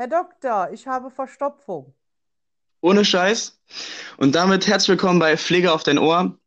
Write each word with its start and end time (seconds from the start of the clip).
Herr 0.00 0.06
Doktor, 0.06 0.70
ich 0.72 0.86
habe 0.86 1.10
Verstopfung. 1.10 1.92
Ohne 2.80 3.04
Scheiß. 3.04 3.60
Und 4.16 4.36
damit 4.36 4.68
herzlich 4.68 4.90
willkommen 4.90 5.18
bei 5.18 5.36
Pflege 5.36 5.72
auf 5.72 5.82
dein 5.82 5.98
Ohr. 5.98 6.38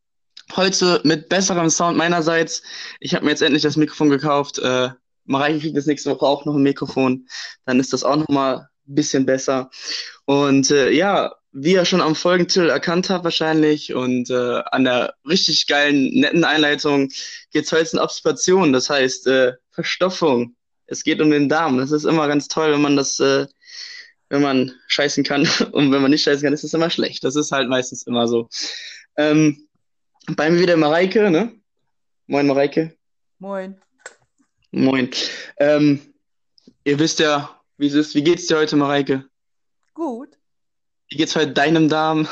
Heute 0.56 1.02
mit 1.04 1.28
besserem 1.28 1.70
Sound 1.70 1.98
meinerseits. 1.98 2.64
Ich 3.02 3.14
habe 3.14 3.26
mir 3.26 3.32
jetzt 3.32 3.42
endlich 3.42 3.64
das 3.64 3.76
Mikrofon 3.76 4.10
gekauft. 4.10 4.58
Äh, 4.60 4.92
Mareike 5.26 5.60
kriegt 5.60 5.76
das 5.76 5.86
nächste 5.86 6.12
Woche 6.12 6.26
auch 6.26 6.46
noch 6.46 6.56
ein 6.56 6.64
Mikrofon. 6.64 7.28
Dann 7.66 7.82
ist 7.82 7.92
das 7.92 8.06
auch 8.06 8.16
noch 8.16 8.30
mal 8.30 8.70
ein 8.88 8.96
bisschen 8.96 9.26
besser. 9.26 9.70
Und 10.24 10.72
äh, 10.72 10.92
ja, 10.92 11.36
wie 11.52 11.74
ihr 11.74 11.84
schon 11.84 12.00
am 12.00 12.16
Folgentitel 12.16 12.70
erkannt 12.70 13.10
habt 13.10 13.26
wahrscheinlich 13.26 13.94
und 13.94 14.30
äh, 14.30 14.62
an 14.72 14.86
der 14.86 15.16
richtig 15.28 15.68
geilen, 15.68 16.10
netten 16.14 16.46
Einleitung 16.46 17.10
geht 17.52 17.66
es 17.66 17.72
heute 17.74 17.98
um 17.98 18.04
Obstipation, 18.04 18.72
das 18.72 18.90
heißt 18.90 19.28
äh, 19.28 19.56
Verstopfung. 19.72 20.56
Es 20.92 21.06
geht 21.06 21.22
um 21.22 21.32
den 21.32 21.48
Darm. 21.48 21.78
Das 21.78 21.92
ist 21.92 22.04
immer 22.04 22.28
ganz 22.28 22.50
toll, 22.50 22.74
wenn 22.74 22.82
man 22.82 22.98
das, 22.98 23.18
äh, 23.22 23.48
wenn 24.28 24.42
man 24.42 24.74
scheißen 24.88 25.24
kann 25.24 25.48
und 25.72 25.92
wenn 25.92 26.02
man 26.02 26.12
nicht 26.12 26.24
scheißen 26.24 26.44
kann, 26.44 26.54
ist 26.54 26.66
es 26.66 26.74
immer 26.74 26.90
schlecht. 26.90 27.24
Das 27.24 27.38
ist 27.38 27.54
halt 27.54 27.70
meistens 27.70 28.04
immer 28.04 28.28
so. 28.28 28.50
Ähm, 29.16 29.70
bei 30.36 30.50
mir 30.50 30.60
wieder 30.60 30.76
Mareike, 30.76 31.32
ne? 31.32 31.56
Moin 32.28 32.46
Mareike. 32.46 32.94
Moin. 33.40 33.82
Moin. 34.72 35.10
Ähm, 35.58 36.14
ihr 36.84 37.00
wisst 37.00 37.20
ja, 37.20 37.62
wie 37.78 37.88
es 37.88 37.94
ist. 37.94 38.14
Wie 38.14 38.24
geht's 38.24 38.48
dir 38.48 38.58
heute, 38.58 38.76
Mareike? 38.76 39.26
Gut. 39.94 40.38
Wie 41.08 41.16
geht's 41.16 41.38
heute 41.38 41.54
deinem 41.54 41.88
Darm? 41.88 42.28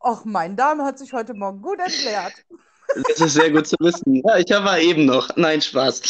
Och, 0.00 0.24
mein 0.24 0.56
Darm 0.56 0.82
hat 0.82 0.98
sich 0.98 1.12
heute 1.12 1.34
Morgen 1.34 1.62
gut 1.62 1.78
entleert. 1.78 2.32
Das 3.08 3.20
ist 3.20 3.34
sehr 3.34 3.50
gut 3.50 3.66
zu 3.66 3.76
wissen. 3.80 4.22
Ja, 4.26 4.38
ich 4.38 4.50
habe 4.52 4.80
eben 4.82 5.06
noch. 5.06 5.28
Nein, 5.36 5.60
Spaß. 5.60 6.02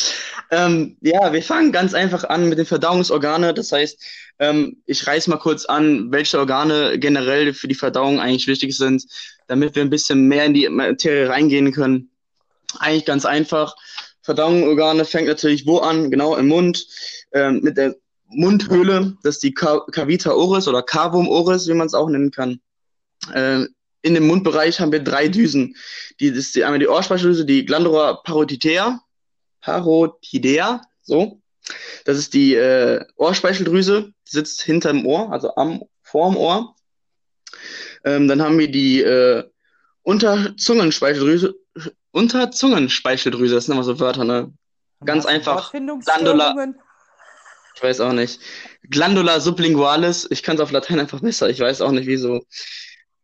Ähm, 0.50 0.96
ja, 1.00 1.32
wir 1.32 1.42
fangen 1.42 1.72
ganz 1.72 1.94
einfach 1.94 2.24
an 2.24 2.48
mit 2.48 2.58
den 2.58 2.66
Verdauungsorganen. 2.66 3.54
Das 3.54 3.72
heißt, 3.72 4.02
ähm, 4.38 4.82
ich 4.86 5.06
reiß 5.06 5.26
mal 5.28 5.36
kurz 5.36 5.64
an, 5.66 6.10
welche 6.10 6.38
Organe 6.38 6.98
generell 6.98 7.52
für 7.52 7.68
die 7.68 7.74
Verdauung 7.74 8.20
eigentlich 8.20 8.46
wichtig 8.46 8.76
sind, 8.76 9.04
damit 9.46 9.74
wir 9.74 9.82
ein 9.82 9.90
bisschen 9.90 10.26
mehr 10.28 10.44
in 10.46 10.54
die 10.54 10.68
Materie 10.68 11.28
reingehen 11.28 11.72
können. 11.72 12.10
Eigentlich 12.78 13.04
ganz 13.04 13.24
einfach. 13.26 13.76
Verdauungsorgane 14.22 15.04
fängt 15.04 15.28
natürlich 15.28 15.66
wo 15.66 15.78
an? 15.78 16.10
Genau 16.10 16.36
im 16.36 16.48
Mund, 16.48 16.86
ähm, 17.32 17.60
mit 17.62 17.76
der 17.76 17.96
Mundhöhle. 18.28 19.16
Das 19.22 19.36
ist 19.36 19.42
die 19.42 19.54
Cavita 19.54 20.32
oris 20.32 20.68
oder 20.68 20.82
Cavum 20.82 21.28
oris, 21.28 21.68
wie 21.68 21.74
man 21.74 21.86
es 21.86 21.94
auch 21.94 22.08
nennen 22.08 22.30
kann. 22.30 22.60
Äh, 23.34 23.66
in 24.02 24.14
dem 24.14 24.26
Mundbereich 24.26 24.80
haben 24.80 24.92
wir 24.92 25.00
drei 25.00 25.28
Düsen. 25.28 25.76
Die, 26.18 26.30
das 26.30 26.38
ist 26.38 26.56
die, 26.56 26.64
einmal 26.64 26.78
die 26.78 26.88
Ohrspeicheldrüse, 26.88 27.44
die 27.44 27.64
Glandula 27.64 28.14
parotidea, 28.14 29.00
parotidea, 29.60 30.82
so. 31.02 31.40
Das 32.04 32.18
ist 32.18 32.34
die 32.34 32.54
äh, 32.54 33.04
Ohrspeicheldrüse, 33.16 34.12
die 34.26 34.30
sitzt 34.30 34.62
hinterm 34.62 35.06
Ohr, 35.06 35.32
also 35.32 35.54
am, 35.54 35.82
vorm 36.02 36.36
Ohr. 36.36 36.74
Ähm, 38.04 38.28
dann 38.28 38.42
haben 38.42 38.58
wir 38.58 38.70
die 38.70 39.02
äh, 39.02 39.44
Unterzungenspeicheldrüse, 40.02 41.54
Unterzungenspeicheldrüse, 42.12 43.54
das 43.54 43.66
sind 43.66 43.74
immer 43.74 43.84
so 43.84 44.00
Wörter, 44.00 44.24
ne? 44.24 44.52
Ganz 45.04 45.26
einfach. 45.26 45.72
Glandula. 45.72 46.74
Ich 47.74 47.82
weiß 47.82 48.00
auch 48.00 48.12
nicht. 48.12 48.40
Glandula 48.82 49.40
sublingualis, 49.40 50.26
ich 50.30 50.42
kann 50.42 50.56
es 50.56 50.60
auf 50.60 50.72
Latein 50.72 51.00
einfach 51.00 51.20
besser, 51.20 51.48
ich 51.48 51.60
weiß 51.60 51.80
auch 51.80 51.92
nicht 51.92 52.06
wieso. 52.06 52.44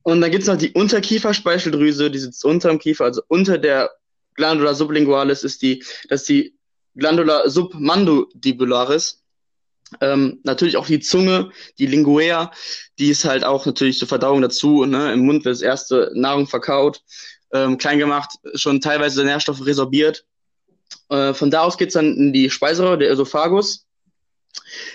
Und 0.06 0.20
dann 0.20 0.30
gibt 0.30 0.42
es 0.42 0.48
noch 0.48 0.56
die 0.56 0.70
Unterkieferspeicheldrüse, 0.70 2.12
die 2.12 2.20
sitzt 2.20 2.44
unter 2.44 2.68
dem 2.68 2.78
Kiefer, 2.78 3.06
also 3.06 3.22
unter 3.26 3.58
der 3.58 3.90
Glandula 4.34 4.72
sublingualis 4.72 5.42
ist 5.42 5.62
die, 5.62 5.82
das 6.08 6.20
ist 6.20 6.28
die 6.28 6.54
Glandula 6.94 7.48
submandibularis. 7.48 9.24
Ähm, 10.00 10.38
natürlich 10.44 10.76
auch 10.76 10.86
die 10.86 11.00
Zunge, 11.00 11.50
die 11.80 11.86
Linguea, 11.86 12.52
die 13.00 13.10
ist 13.10 13.24
halt 13.24 13.42
auch 13.42 13.66
natürlich 13.66 13.98
zur 13.98 14.06
Verdauung 14.06 14.42
dazu. 14.42 14.84
Ne? 14.84 15.12
Im 15.12 15.26
Mund 15.26 15.44
wird 15.44 15.56
das 15.56 15.62
erste 15.62 16.12
Nahrung 16.14 16.46
verkaut, 16.46 17.02
ähm, 17.52 17.76
klein 17.76 17.98
gemacht, 17.98 18.30
schon 18.54 18.80
teilweise 18.80 19.24
Nährstoffe 19.24 19.66
resorbiert. 19.66 20.24
Äh, 21.08 21.34
von 21.34 21.50
da 21.50 21.62
aus 21.62 21.78
geht's 21.78 21.94
dann 21.94 22.16
in 22.16 22.32
die 22.32 22.48
Speiseröhre, 22.48 22.98
der 22.98 23.10
Esophagus. 23.10 23.85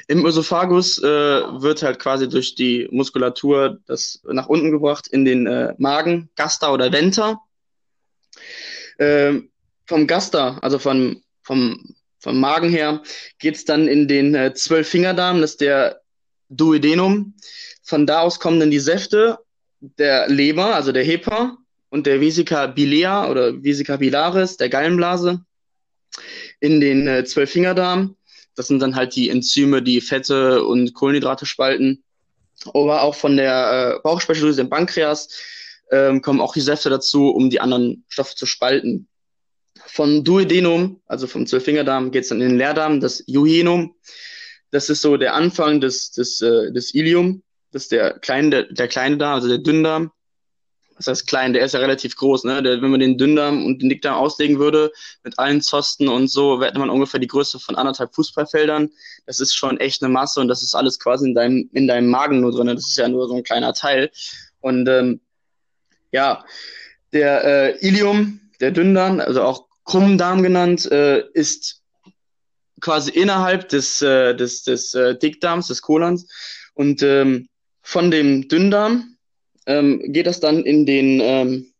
Im 0.07 0.25
Ösophagus 0.25 0.97
äh, 0.99 1.05
wird 1.05 1.83
halt 1.83 1.99
quasi 1.99 2.27
durch 2.27 2.55
die 2.55 2.87
Muskulatur 2.91 3.79
das 3.85 4.21
nach 4.25 4.47
unten 4.47 4.71
gebracht 4.71 5.07
in 5.07 5.25
den 5.25 5.47
äh, 5.47 5.73
Magen, 5.77 6.29
Gaster 6.35 6.73
oder 6.73 6.91
Venter. 6.91 7.39
Äh, 8.97 9.39
vom 9.85 10.07
Gaster, 10.07 10.63
also 10.63 10.79
von, 10.79 11.21
vom, 11.41 11.95
vom 12.19 12.39
Magen 12.39 12.69
her, 12.69 13.01
geht's 13.39 13.65
dann 13.65 13.87
in 13.87 14.07
den 14.07 14.35
äh, 14.35 14.53
Zwölffingerdarm, 14.53 15.41
das 15.41 15.51
ist 15.51 15.61
der 15.61 16.01
Duodenum. 16.49 17.33
Von 17.83 18.05
da 18.05 18.21
aus 18.21 18.39
kommen 18.39 18.59
dann 18.59 18.71
die 18.71 18.79
Säfte 18.79 19.39
der 19.79 20.27
Leber, 20.29 20.75
also 20.75 20.91
der 20.91 21.03
Hepa, 21.03 21.57
und 21.89 22.07
der 22.07 22.21
Vesica 22.21 22.67
bilea 22.67 23.29
oder 23.29 23.63
Vesica 23.63 23.97
bilaris, 23.97 24.57
der 24.57 24.69
Gallenblase, 24.69 25.43
in 26.59 26.79
den 26.79 27.07
äh, 27.07 27.25
Zwölffingerdarm. 27.25 28.15
Das 28.55 28.67
sind 28.67 28.79
dann 28.81 28.95
halt 28.95 29.15
die 29.15 29.29
Enzyme, 29.29 29.81
die 29.81 30.01
Fette 30.01 30.63
und 30.63 30.93
Kohlenhydrate 30.93 31.45
spalten. 31.45 32.03
Aber 32.73 33.01
auch 33.01 33.15
von 33.15 33.37
der 33.37 33.95
äh, 33.97 34.01
Bauchspeicheldrüse, 34.03 34.61
dem 34.61 34.69
Pankreas, 34.69 35.29
ähm, 35.91 36.21
kommen 36.21 36.41
auch 36.41 36.53
die 36.53 36.61
Säfte 36.61 36.89
dazu, 36.89 37.29
um 37.29 37.49
die 37.49 37.59
anderen 37.59 38.05
Stoffe 38.07 38.35
zu 38.35 38.45
spalten. 38.45 39.07
Von 39.85 40.23
Duodenum, 40.23 41.01
also 41.07 41.27
vom 41.27 41.47
Zwölffingerdarm, 41.47 42.11
geht 42.11 42.23
es 42.23 42.29
dann 42.29 42.41
in 42.41 42.49
den 42.49 42.57
Leerdarm, 42.57 42.99
das 42.99 43.23
Jejunum. 43.25 43.95
Das 44.69 44.89
ist 44.89 45.01
so 45.01 45.17
der 45.17 45.33
Anfang 45.33 45.81
des, 45.81 46.11
des, 46.11 46.41
äh, 46.41 46.71
des 46.71 46.93
Ilium. 46.93 47.43
Das 47.71 47.83
ist 47.83 47.91
der 47.91 48.19
kleine, 48.19 48.71
der 48.71 48.87
kleine 48.87 49.17
Darm, 49.17 49.35
also 49.35 49.47
der 49.47 49.57
Dünndarm 49.57 50.11
das 51.05 51.19
heißt 51.19 51.27
klein, 51.27 51.53
der 51.53 51.65
ist 51.65 51.73
ja 51.73 51.79
relativ 51.79 52.15
groß, 52.15 52.43
ne? 52.43 52.61
Der, 52.61 52.81
wenn 52.81 52.91
man 52.91 52.99
den 52.99 53.17
Dünndarm 53.17 53.65
und 53.65 53.81
den 53.81 53.89
Dickdarm 53.89 54.15
auslegen 54.15 54.59
würde, 54.59 54.91
mit 55.23 55.37
allen 55.39 55.61
Zosten 55.61 56.07
und 56.07 56.27
so, 56.27 56.61
hätte 56.61 56.79
man 56.79 56.89
ungefähr 56.89 57.19
die 57.19 57.27
Größe 57.27 57.59
von 57.59 57.75
anderthalb 57.75 58.13
Fußballfeldern. 58.13 58.91
Das 59.25 59.39
ist 59.39 59.53
schon 59.53 59.79
echt 59.79 60.03
eine 60.03 60.13
Masse 60.13 60.39
und 60.39 60.47
das 60.47 60.61
ist 60.61 60.75
alles 60.75 60.99
quasi 60.99 61.27
in 61.27 61.35
deinem, 61.35 61.69
in 61.73 61.87
deinem 61.87 62.09
Magen 62.09 62.41
nur 62.41 62.51
drin. 62.51 62.67
Das 62.67 62.87
ist 62.87 62.97
ja 62.97 63.07
nur 63.07 63.27
so 63.27 63.35
ein 63.35 63.43
kleiner 63.43 63.73
Teil. 63.73 64.11
Und 64.59 64.87
ähm, 64.87 65.21
ja, 66.11 66.45
der 67.13 67.43
äh, 67.43 67.87
Ilium, 67.87 68.39
der 68.59 68.71
Dünndarm, 68.71 69.19
also 69.19 69.41
auch 69.41 69.65
Krummdarm 69.85 70.43
genannt, 70.43 70.89
äh, 70.91 71.23
ist 71.33 71.81
quasi 72.79 73.11
innerhalb 73.11 73.69
des, 73.69 74.01
äh, 74.01 74.35
des, 74.35 74.63
des 74.63 74.93
äh, 74.93 75.17
Dickdarms, 75.17 75.67
des 75.67 75.81
Kolons. 75.81 76.27
Und 76.73 77.01
ähm, 77.01 77.47
von 77.81 78.11
dem 78.11 78.47
Dünndarm 78.47 79.17
ähm, 79.65 80.01
geht 80.11 80.27
das 80.27 80.39
dann 80.39 80.63
in 80.63 80.85
den 80.85 81.19
ähm, 81.21 81.73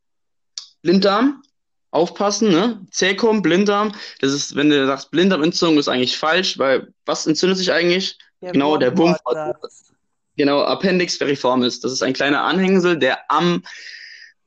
Blinddarm. 0.81 1.41
Aufpassen, 1.93 2.51
ne? 2.51 2.79
Zäkum, 2.89 3.41
Blinddarm. 3.41 3.93
Das 4.21 4.31
ist, 4.31 4.55
wenn 4.55 4.69
du 4.69 4.85
sagst, 4.85 5.11
Blinddarmentzündung 5.11 5.77
ist 5.77 5.89
eigentlich 5.89 6.17
falsch, 6.17 6.57
weil 6.57 6.93
was 7.05 7.27
entzündet 7.27 7.57
sich 7.57 7.73
eigentlich? 7.73 8.17
Der 8.41 8.53
genau, 8.53 8.77
der 8.77 8.97
Wurm. 8.97 9.17
Genau, 10.37 10.61
Appendix 10.61 11.17
veriformis. 11.17 11.81
Das 11.81 11.91
ist 11.91 12.01
ein 12.01 12.13
kleiner 12.13 12.43
Anhängsel, 12.43 12.97
der 12.97 13.19
am 13.29 13.63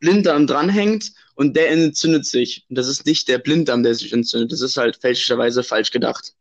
Blinddarm 0.01 0.47
dranhängt 0.47 1.13
und 1.35 1.55
der 1.55 1.71
entzündet 1.71 2.25
sich. 2.25 2.65
Und 2.69 2.79
das 2.79 2.89
ist 2.89 3.05
nicht 3.05 3.29
der 3.29 3.39
Blinddarm, 3.39 3.83
der 3.83 3.95
sich 3.95 4.13
entzündet. 4.13 4.53
Das 4.53 4.63
ist 4.63 4.79
halt 4.79 4.97
fälschlicherweise 4.97 5.63
falsch 5.63 5.91
gedacht. 5.91 6.33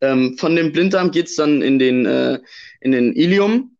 Ähm, 0.00 0.36
von 0.38 0.56
dem 0.56 0.72
Blinddarm 0.72 1.10
geht's 1.10 1.36
dann 1.36 1.62
in 1.62 1.78
den, 1.78 2.06
äh, 2.06 2.40
in 2.80 2.92
den 2.92 3.14
Ilium, 3.14 3.76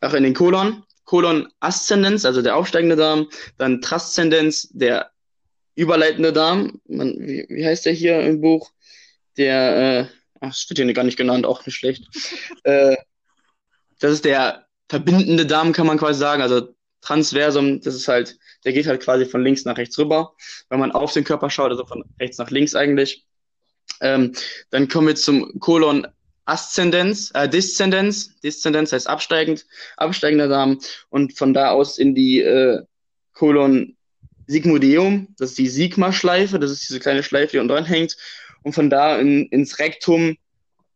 ach, 0.00 0.14
in 0.14 0.22
den 0.24 0.34
Kolon. 0.34 0.84
Kolon 1.08 1.48
Aszendenz, 1.60 2.26
also 2.26 2.42
der 2.42 2.54
aufsteigende 2.54 2.94
Darm, 2.94 3.30
dann 3.56 3.80
Transzendenz, 3.80 4.68
der 4.72 5.10
überleitende 5.74 6.34
Darm, 6.34 6.82
man, 6.86 7.16
wie, 7.18 7.46
wie 7.48 7.64
heißt 7.64 7.86
der 7.86 7.94
hier 7.94 8.20
im 8.20 8.42
Buch? 8.42 8.72
Der, 9.38 9.76
äh, 9.76 10.06
ach, 10.40 10.50
das 10.50 10.66
wird 10.68 10.78
hier 10.78 10.92
gar 10.92 11.04
nicht 11.04 11.16
genannt, 11.16 11.46
auch 11.46 11.64
nicht 11.64 11.76
schlecht. 11.76 12.04
äh, 12.64 12.94
das 14.00 14.12
ist 14.12 14.26
der 14.26 14.66
verbindende 14.90 15.46
Darm, 15.46 15.72
kann 15.72 15.86
man 15.86 15.96
quasi 15.96 16.20
sagen, 16.20 16.42
also 16.42 16.74
Transversum, 17.00 17.80
das 17.80 17.94
ist 17.94 18.08
halt, 18.08 18.38
der 18.66 18.74
geht 18.74 18.86
halt 18.86 19.02
quasi 19.02 19.24
von 19.24 19.42
links 19.42 19.64
nach 19.64 19.78
rechts 19.78 19.98
rüber, 19.98 20.34
wenn 20.68 20.78
man 20.78 20.92
auf 20.92 21.14
den 21.14 21.24
Körper 21.24 21.48
schaut, 21.48 21.70
also 21.70 21.86
von 21.86 22.04
rechts 22.20 22.36
nach 22.36 22.50
links 22.50 22.74
eigentlich. 22.74 23.24
Ähm, 24.02 24.34
dann 24.68 24.88
kommen 24.88 25.06
wir 25.06 25.16
zum 25.16 25.58
Kolon 25.58 26.06
Aszendenz, 26.48 27.30
äh, 27.34 27.48
Deszendenz, 27.48 28.38
Deszendenz 28.40 28.92
heißt 28.92 29.06
absteigend, 29.06 29.66
absteigender 29.96 30.48
Darm 30.48 30.80
und 31.10 31.36
von 31.36 31.52
da 31.52 31.70
aus 31.70 31.98
in 31.98 32.14
die 32.14 32.40
äh, 32.40 32.82
Kolon 33.32 33.96
Sigmodeum, 34.46 35.28
das 35.38 35.50
ist 35.50 35.58
die 35.58 35.68
Sigma-Schleife, 35.68 36.58
das 36.58 36.70
ist 36.70 36.88
diese 36.88 37.00
kleine 37.00 37.22
Schleife, 37.22 37.52
die 37.52 37.58
unten 37.58 37.72
dran 37.72 37.84
hängt 37.84 38.16
und 38.62 38.72
von 38.72 38.88
da 38.88 39.18
in, 39.18 39.46
ins 39.48 39.78
Rektum 39.78 40.38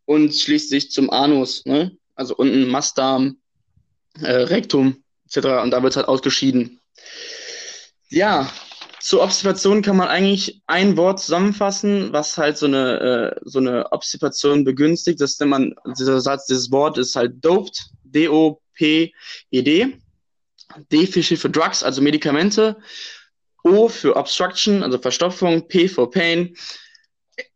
und 0.06 0.34
schließlich 0.34 0.90
zum 0.90 1.10
Anus, 1.10 1.64
ne? 1.66 1.96
also 2.14 2.34
unten 2.34 2.68
Mastdarm, 2.68 3.36
äh, 4.22 4.32
Rektum 4.32 5.04
etc. 5.26 5.62
und 5.62 5.70
da 5.70 5.82
wird 5.82 5.96
halt 5.96 6.08
ausgeschieden. 6.08 6.80
Ja, 8.08 8.50
zur 9.02 9.20
Obstipation 9.20 9.82
kann 9.82 9.96
man 9.96 10.06
eigentlich 10.06 10.62
ein 10.68 10.96
Wort 10.96 11.18
zusammenfassen, 11.18 12.12
was 12.12 12.38
halt 12.38 12.56
so 12.56 12.66
eine, 12.66 13.00
äh, 13.34 13.40
so 13.42 13.58
eine 13.58 13.90
Obstipation 13.90 14.62
begünstigt. 14.62 15.20
Das 15.20 15.40
nennt 15.40 15.50
man, 15.50 15.74
dieser 15.98 16.20
Satz, 16.20 16.46
dieses 16.46 16.70
Wort 16.70 16.98
ist 16.98 17.16
halt 17.16 17.44
doped, 17.44 17.90
D-O-P-E-D. 18.04 19.98
D 20.90 21.22
steht 21.22 21.38
für 21.40 21.50
Drugs, 21.50 21.82
also 21.82 22.00
Medikamente. 22.00 22.76
O 23.64 23.88
für 23.88 24.14
Obstruction, 24.14 24.84
also 24.84 24.98
Verstopfung. 24.98 25.66
P 25.66 25.88
für 25.88 26.08
Pain. 26.08 26.56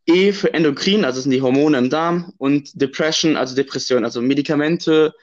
E 0.05 0.33
für 0.33 0.53
Endokrin, 0.53 1.05
also 1.05 1.21
sind 1.21 1.31
die 1.31 1.43
Hormone 1.43 1.79
im 1.79 1.91
Darm. 1.91 2.33
Und 2.39 2.71
Depression, 2.75 3.37
also 3.37 3.55
Depression, 3.55 4.05
also 4.05 4.21
Medikamente, 4.21 5.15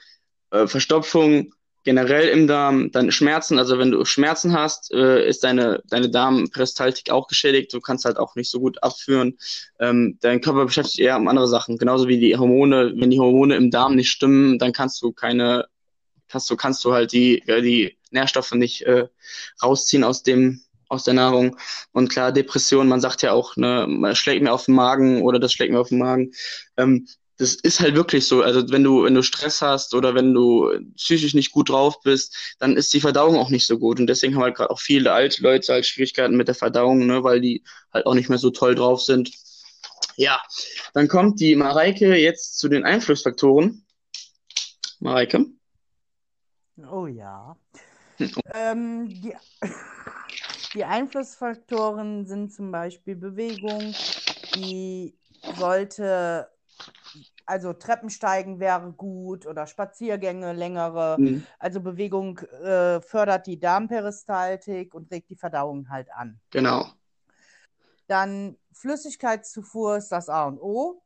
äh, 0.52 0.66
Verstopfung, 0.66 1.52
generell 1.84 2.28
im 2.28 2.46
Darm, 2.46 2.90
dann 2.90 3.12
Schmerzen, 3.12 3.58
also 3.58 3.78
wenn 3.78 3.90
du 3.90 4.04
Schmerzen 4.04 4.52
hast, 4.52 4.92
äh, 4.92 5.28
ist 5.28 5.44
deine, 5.44 5.82
deine 5.88 6.10
Darmperistaltik 6.10 7.10
auch 7.10 7.28
geschädigt, 7.28 7.72
du 7.72 7.80
kannst 7.80 8.04
halt 8.06 8.16
auch 8.16 8.34
nicht 8.34 8.50
so 8.50 8.58
gut 8.58 8.82
abführen. 8.82 9.38
Ähm, 9.78 10.18
dein 10.20 10.40
Körper 10.40 10.64
beschäftigt 10.64 10.96
sich 10.96 11.04
eher 11.04 11.16
um 11.16 11.28
andere 11.28 11.46
Sachen, 11.46 11.78
genauso 11.78 12.08
wie 12.08 12.18
die 12.18 12.36
Hormone, 12.36 12.94
wenn 12.96 13.10
die 13.10 13.20
Hormone 13.20 13.56
im 13.56 13.70
Darm 13.70 13.94
nicht 13.94 14.10
stimmen, 14.10 14.58
dann 14.58 14.72
kannst 14.72 15.00
du 15.02 15.12
keine, 15.12 15.66
kannst 16.28 16.50
du, 16.50 16.56
kannst 16.56 16.84
du 16.84 16.92
halt 16.92 17.12
die, 17.12 17.42
ja, 17.46 17.60
die 17.60 17.98
Nährstoffe 18.10 18.54
nicht 18.54 18.82
äh, 18.82 19.06
rausziehen 19.62 20.04
aus 20.04 20.22
dem 20.22 20.60
aus 20.88 21.04
der 21.04 21.14
Nahrung. 21.14 21.56
Und 21.92 22.08
klar, 22.08 22.30
Depression, 22.30 22.88
man 22.88 23.00
sagt 23.00 23.22
ja 23.22 23.32
auch, 23.32 23.56
ne, 23.56 24.14
schlägt 24.14 24.42
mir 24.42 24.52
auf 24.52 24.66
den 24.66 24.74
Magen 24.74 25.22
oder 25.22 25.40
das 25.40 25.52
schlägt 25.52 25.72
mir 25.72 25.80
auf 25.80 25.88
den 25.88 25.98
Magen. 25.98 26.32
Ähm, 26.76 27.08
das 27.38 27.54
ist 27.54 27.80
halt 27.80 27.94
wirklich 27.94 28.26
so. 28.26 28.42
Also 28.42 28.70
wenn 28.70 28.84
du, 28.84 29.04
wenn 29.04 29.14
du 29.14 29.22
Stress 29.22 29.60
hast 29.60 29.94
oder 29.94 30.14
wenn 30.14 30.32
du 30.32 30.70
psychisch 30.96 31.34
nicht 31.34 31.52
gut 31.52 31.68
drauf 31.68 32.00
bist, 32.02 32.54
dann 32.58 32.76
ist 32.76 32.92
die 32.94 33.00
Verdauung 33.00 33.36
auch 33.36 33.50
nicht 33.50 33.66
so 33.66 33.78
gut. 33.78 33.98
Und 33.98 34.06
deswegen 34.06 34.34
haben 34.34 34.42
halt 34.42 34.56
gerade 34.56 34.70
auch 34.70 34.80
viele 34.80 35.12
alte 35.12 35.42
Leute 35.42 35.72
halt 35.72 35.86
Schwierigkeiten 35.86 36.36
mit 36.36 36.48
der 36.48 36.54
Verdauung, 36.54 37.06
ne, 37.06 37.24
weil 37.24 37.40
die 37.40 37.64
halt 37.92 38.06
auch 38.06 38.14
nicht 38.14 38.28
mehr 38.28 38.38
so 38.38 38.50
toll 38.50 38.74
drauf 38.74 39.02
sind. 39.02 39.32
Ja, 40.16 40.40
dann 40.92 41.08
kommt 41.08 41.40
die 41.40 41.56
Mareike 41.56 42.14
jetzt 42.14 42.58
zu 42.58 42.68
den 42.68 42.84
Einflussfaktoren. 42.84 43.84
Mareike? 45.00 45.46
Oh 46.88 47.06
ja. 47.06 47.56
Oh. 48.20 48.40
Ähm, 48.54 49.08
die, 49.08 49.34
die 50.74 50.84
Einflussfaktoren 50.84 52.26
sind 52.26 52.52
zum 52.52 52.70
Beispiel 52.70 53.16
Bewegung, 53.16 53.92
die 54.54 55.16
sollte 55.56 56.48
also 57.46 57.72
Treppensteigen 57.72 58.60
wäre 58.60 58.92
gut 58.92 59.46
oder 59.46 59.66
Spaziergänge, 59.66 60.52
längere. 60.52 61.16
Mhm. 61.18 61.46
Also 61.58 61.80
Bewegung 61.80 62.38
äh, 62.38 63.00
fördert 63.00 63.46
die 63.46 63.58
Darmperistaltik 63.58 64.94
und 64.94 65.10
regt 65.10 65.30
die 65.30 65.36
Verdauung 65.36 65.88
halt 65.90 66.12
an. 66.12 66.40
Genau. 66.50 66.86
Dann 68.06 68.56
Flüssigkeitszufuhr 68.72 69.96
ist 69.96 70.10
das 70.10 70.28
A 70.28 70.44
und 70.44 70.58
O, 70.60 71.02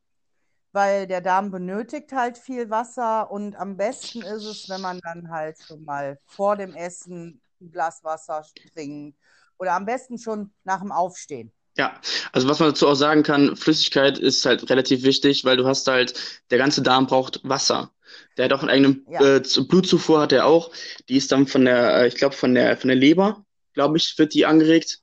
weil 0.73 1.07
der 1.07 1.21
Darm 1.21 1.51
benötigt 1.51 2.13
halt 2.13 2.39
viel 2.39 2.71
Wasser 2.71 3.31
und 3.31 3.57
am 3.57 3.77
besten 3.77 4.23
ist 4.23 4.45
es, 4.45 4.69
wenn 4.69 4.81
man 4.81 5.01
dann 5.01 5.31
halt 5.31 5.59
schon 5.59 5.85
mal 5.85 6.19
vor 6.25 6.57
dem 6.57 6.75
Essen 6.75 7.41
ein 7.61 7.71
Glas 7.71 8.03
Wasser 8.05 8.45
trinkt 8.73 9.19
oder 9.59 9.75
am 9.75 9.87
besten 9.87 10.19
schon 10.19 10.53
nach 10.65 10.81
dem 10.81 10.93
Aufstehen. 10.93 11.53
Ja, 11.79 12.01
also 12.33 12.49
was 12.49 12.59
man 12.59 12.71
dazu 12.71 12.89
auch 12.89 12.97
sagen 12.97 13.23
kann, 13.23 13.57
Flüssigkeit 13.57 14.19
ist 14.19 14.45
halt 14.45 14.69
relativ 14.69 15.05
wichtig, 15.05 15.45
weil 15.45 15.57
du 15.57 15.65
hast 15.65 15.87
halt, 15.87 16.15
der 16.51 16.59
ganze 16.59 16.83
Darm 16.83 17.07
braucht 17.07 17.41
Wasser. 17.45 17.93
Der 18.37 18.47
hat 18.47 18.53
auch 18.53 18.61
einen 18.61 18.71
eigenen 18.71 19.07
ja. 19.09 19.37
äh, 19.37 19.43
Blutzufuhr 19.69 20.21
hat 20.21 20.33
er 20.33 20.47
auch. 20.47 20.73
Die 21.09 21.17
ist 21.17 21.31
dann 21.31 21.47
von 21.47 21.65
der, 21.65 22.03
äh, 22.03 22.09
ich 22.09 22.17
glaube 22.17 22.35
von 22.35 22.55
der 22.55 22.77
von 22.77 22.89
der 22.89 22.97
Leber, 22.97 23.45
glaube 23.75 23.97
ich, 23.97 24.19
wird 24.19 24.35
die 24.35 24.45
angeregt. 24.45 24.99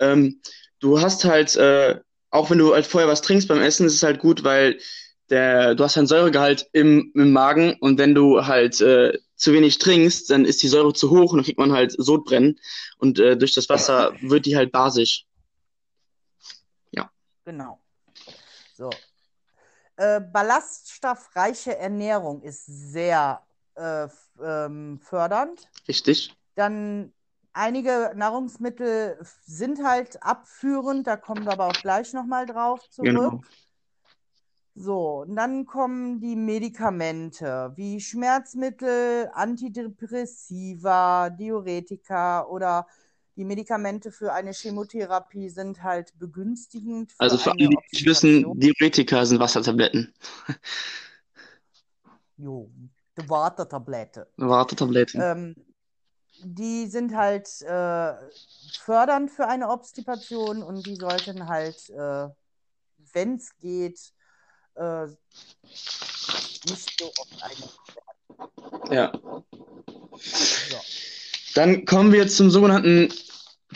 Ähm, 0.00 0.40
du 0.80 1.00
hast 1.00 1.24
halt, 1.24 1.54
äh, 1.56 2.00
auch 2.30 2.50
wenn 2.50 2.58
du 2.58 2.74
halt 2.74 2.86
vorher 2.86 3.08
was 3.08 3.22
trinkst 3.22 3.46
beim 3.46 3.62
Essen, 3.62 3.86
ist 3.86 3.94
es 3.94 4.02
halt 4.02 4.18
gut, 4.18 4.42
weil 4.42 4.78
der, 5.30 5.74
du 5.76 5.84
hast 5.84 5.96
einen 5.96 6.06
Säuregehalt 6.08 6.66
im, 6.72 7.12
im 7.14 7.32
Magen 7.32 7.76
und 7.80 7.98
wenn 7.98 8.14
du 8.14 8.46
halt 8.46 8.80
äh, 8.80 9.18
zu 9.36 9.52
wenig 9.52 9.78
trinkst, 9.78 10.30
dann 10.30 10.44
ist 10.44 10.62
die 10.62 10.68
Säure 10.68 10.92
zu 10.92 11.10
hoch 11.10 11.32
und 11.32 11.38
dann 11.38 11.44
kriegt 11.44 11.58
man 11.58 11.72
halt 11.72 11.94
Sodbrennen 11.96 12.58
und 12.98 13.18
äh, 13.18 13.36
durch 13.36 13.54
das 13.54 13.68
Wasser 13.68 14.12
wird 14.22 14.46
die 14.46 14.56
halt 14.56 14.72
basisch. 14.72 15.25
Genau. 17.46 17.80
So. 18.74 18.90
Äh, 19.96 20.20
ballaststoffreiche 20.20 21.78
Ernährung 21.78 22.42
ist 22.42 22.66
sehr 22.66 23.40
äh, 23.76 24.08
ähm, 24.42 24.98
fördernd. 25.00 25.70
Richtig. 25.88 26.36
Dann 26.56 27.14
einige 27.52 28.12
Nahrungsmittel 28.16 29.18
sind 29.46 29.82
halt 29.84 30.22
abführend, 30.22 31.06
da 31.06 31.16
kommen 31.16 31.44
wir 31.44 31.52
aber 31.52 31.68
auch 31.68 31.80
gleich 31.80 32.12
nochmal 32.12 32.46
drauf 32.46 32.80
zurück. 32.90 33.06
Genau. 33.06 33.40
So, 34.74 35.22
und 35.22 35.36
dann 35.36 35.64
kommen 35.64 36.20
die 36.20 36.36
Medikamente 36.36 37.72
wie 37.76 37.98
Schmerzmittel, 37.98 39.30
Antidepressiva, 39.32 41.30
Diuretika 41.30 42.44
oder 42.44 42.86
die 43.36 43.44
Medikamente 43.44 44.10
für 44.10 44.32
eine 44.32 44.52
Chemotherapie 44.52 45.50
sind 45.50 45.82
halt 45.82 46.18
begünstigend. 46.18 47.12
Für 47.12 47.20
also 47.20 47.36
für 47.38 47.50
alle, 47.50 47.68
die 47.68 47.78
nicht 47.92 48.06
wissen, 48.06 48.58
Diuretika 48.58 49.24
sind 49.26 49.40
Wassertabletten. 49.40 50.14
Jo, 52.38 52.70
die 53.18 53.28
Watertablette. 53.28 54.26
Watertablette. 54.36 55.18
Ähm, 55.18 55.56
die 56.42 56.86
sind 56.86 57.14
halt 57.14 57.46
äh, 57.62 58.14
fördernd 58.80 59.30
für 59.30 59.46
eine 59.48 59.68
Obstipation 59.68 60.62
und 60.62 60.86
die 60.86 60.96
sollten 60.96 61.48
halt, 61.48 61.88
äh, 61.90 62.28
wenn 63.12 63.36
es 63.36 63.56
geht, 63.58 64.12
äh, 64.74 65.06
nicht 66.68 66.98
so 66.98 67.10
oft 67.18 67.42
eingenommen 67.42 67.78
werden. 67.94 68.92
Ja. 68.92 69.12
So. 70.18 70.76
Dann 71.54 71.86
kommen 71.86 72.12
wir 72.12 72.28
zum 72.28 72.50
sogenannten 72.50 73.10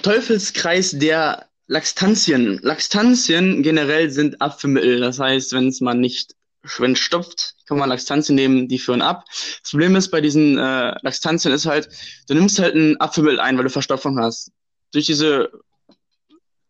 Teufelskreis 0.02 0.92
der 0.92 1.46
Laxtantien. 1.66 2.58
Laxtantien 2.62 3.62
generell 3.62 4.10
sind 4.10 4.40
Abführmittel. 4.40 5.00
Das 5.00 5.18
heißt, 5.18 5.52
wenn 5.52 5.68
es 5.68 5.80
mal 5.80 5.94
nicht 5.94 6.34
wenn 6.78 6.96
stopft, 6.96 7.54
kann 7.66 7.78
man 7.78 7.88
Laxtantien 7.88 8.34
nehmen, 8.34 8.68
die 8.68 8.78
führen 8.78 9.02
ab. 9.02 9.24
Das 9.62 9.70
Problem 9.70 9.96
ist 9.96 10.10
bei 10.10 10.20
diesen 10.20 10.58
äh, 10.58 10.94
Laxtantien 11.02 11.54
ist 11.54 11.66
halt, 11.66 11.88
du 12.28 12.34
nimmst 12.34 12.58
halt 12.58 12.74
ein 12.74 13.00
Abführmittel 13.00 13.40
ein, 13.40 13.56
weil 13.56 13.64
du 13.64 13.70
Verstopfung 13.70 14.18
hast. 14.18 14.52
Durch 14.92 15.06
diese 15.06 15.50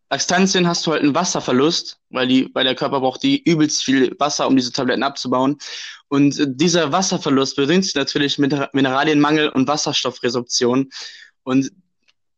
Laxtantien 0.09 0.67
hast 0.67 0.85
du 0.85 0.91
halt 0.91 1.01
einen 1.01 1.15
Wasserverlust, 1.15 1.99
weil 2.09 2.27
die, 2.27 2.49
weil 2.53 2.63
der 2.63 2.75
Körper 2.75 2.99
braucht 2.99 3.23
die 3.23 3.41
übelst 3.43 3.83
viel 3.83 4.15
Wasser, 4.19 4.47
um 4.47 4.55
diese 4.55 4.71
Tabletten 4.71 5.03
abzubauen. 5.03 5.57
Und 6.09 6.37
dieser 6.45 6.91
Wasserverlust 6.91 7.55
bedingt 7.55 7.85
sich 7.85 7.95
natürlich 7.95 8.37
mit 8.37 8.53
Mineralienmangel 8.73 9.49
und 9.49 9.67
Wasserstoffresorption. 9.67 10.89
Und 11.43 11.71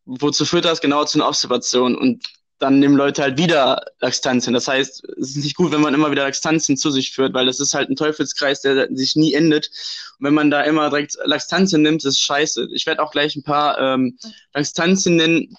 wozu 0.06 0.44
führt 0.44 0.64
das? 0.64 0.80
Genau 0.80 1.04
zu 1.04 1.18
einer 1.18 1.28
Observation. 1.28 1.96
Und 1.96 2.24
dann 2.58 2.78
nehmen 2.78 2.96
Leute 2.96 3.22
halt 3.22 3.36
wieder 3.36 3.84
Laxtantien. 4.00 4.54
Das 4.54 4.68
heißt, 4.68 5.04
es 5.18 5.30
ist 5.30 5.44
nicht 5.44 5.56
gut, 5.56 5.72
wenn 5.72 5.80
man 5.80 5.92
immer 5.92 6.10
wieder 6.10 6.22
Laxtantien 6.22 6.76
zu 6.76 6.90
sich 6.90 7.12
führt, 7.12 7.34
weil 7.34 7.46
das 7.46 7.60
ist 7.60 7.74
halt 7.74 7.90
ein 7.90 7.96
Teufelskreis, 7.96 8.62
der 8.62 8.88
sich 8.92 9.16
nie 9.16 9.34
endet. 9.34 9.70
Und 10.18 10.26
wenn 10.26 10.34
man 10.34 10.50
da 10.50 10.62
immer 10.62 10.88
direkt 10.88 11.16
Laxtantien 11.24 11.82
nimmt, 11.82 12.04
ist 12.04 12.20
scheiße. 12.20 12.68
Ich 12.72 12.86
werde 12.86 13.02
auch 13.02 13.10
gleich 13.10 13.36
ein 13.36 13.42
paar 13.42 13.78
ähm, 13.78 14.18
Laxtantien 14.54 15.16
nennen, 15.16 15.56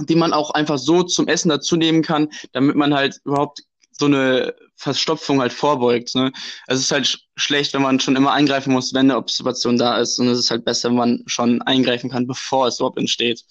die 0.00 0.14
man 0.14 0.32
auch 0.32 0.50
einfach 0.50 0.78
so 0.78 1.02
zum 1.02 1.26
Essen 1.26 1.48
dazu 1.48 1.76
nehmen 1.76 2.02
kann, 2.02 2.28
damit 2.52 2.76
man 2.76 2.94
halt 2.94 3.20
überhaupt 3.24 3.62
so 3.90 4.06
eine 4.06 4.54
Verstopfung 4.76 5.40
halt 5.40 5.52
vorbeugt. 5.52 6.14
Ne? 6.14 6.32
Also 6.66 6.80
es 6.80 6.86
ist 6.86 6.92
halt 6.92 7.06
sch 7.06 7.18
schlecht, 7.36 7.74
wenn 7.74 7.82
man 7.82 8.00
schon 8.00 8.16
immer 8.16 8.32
eingreifen 8.32 8.72
muss, 8.72 8.94
wenn 8.94 9.10
eine 9.10 9.16
Observation 9.16 9.76
da 9.76 9.98
ist. 9.98 10.18
Und 10.18 10.28
es 10.28 10.38
ist 10.38 10.50
halt 10.50 10.64
besser, 10.64 10.88
wenn 10.88 10.96
man 10.96 11.22
schon 11.26 11.60
eingreifen 11.62 12.10
kann, 12.10 12.26
bevor 12.26 12.66
es 12.68 12.78
überhaupt 12.78 12.98
entsteht. 12.98 13.42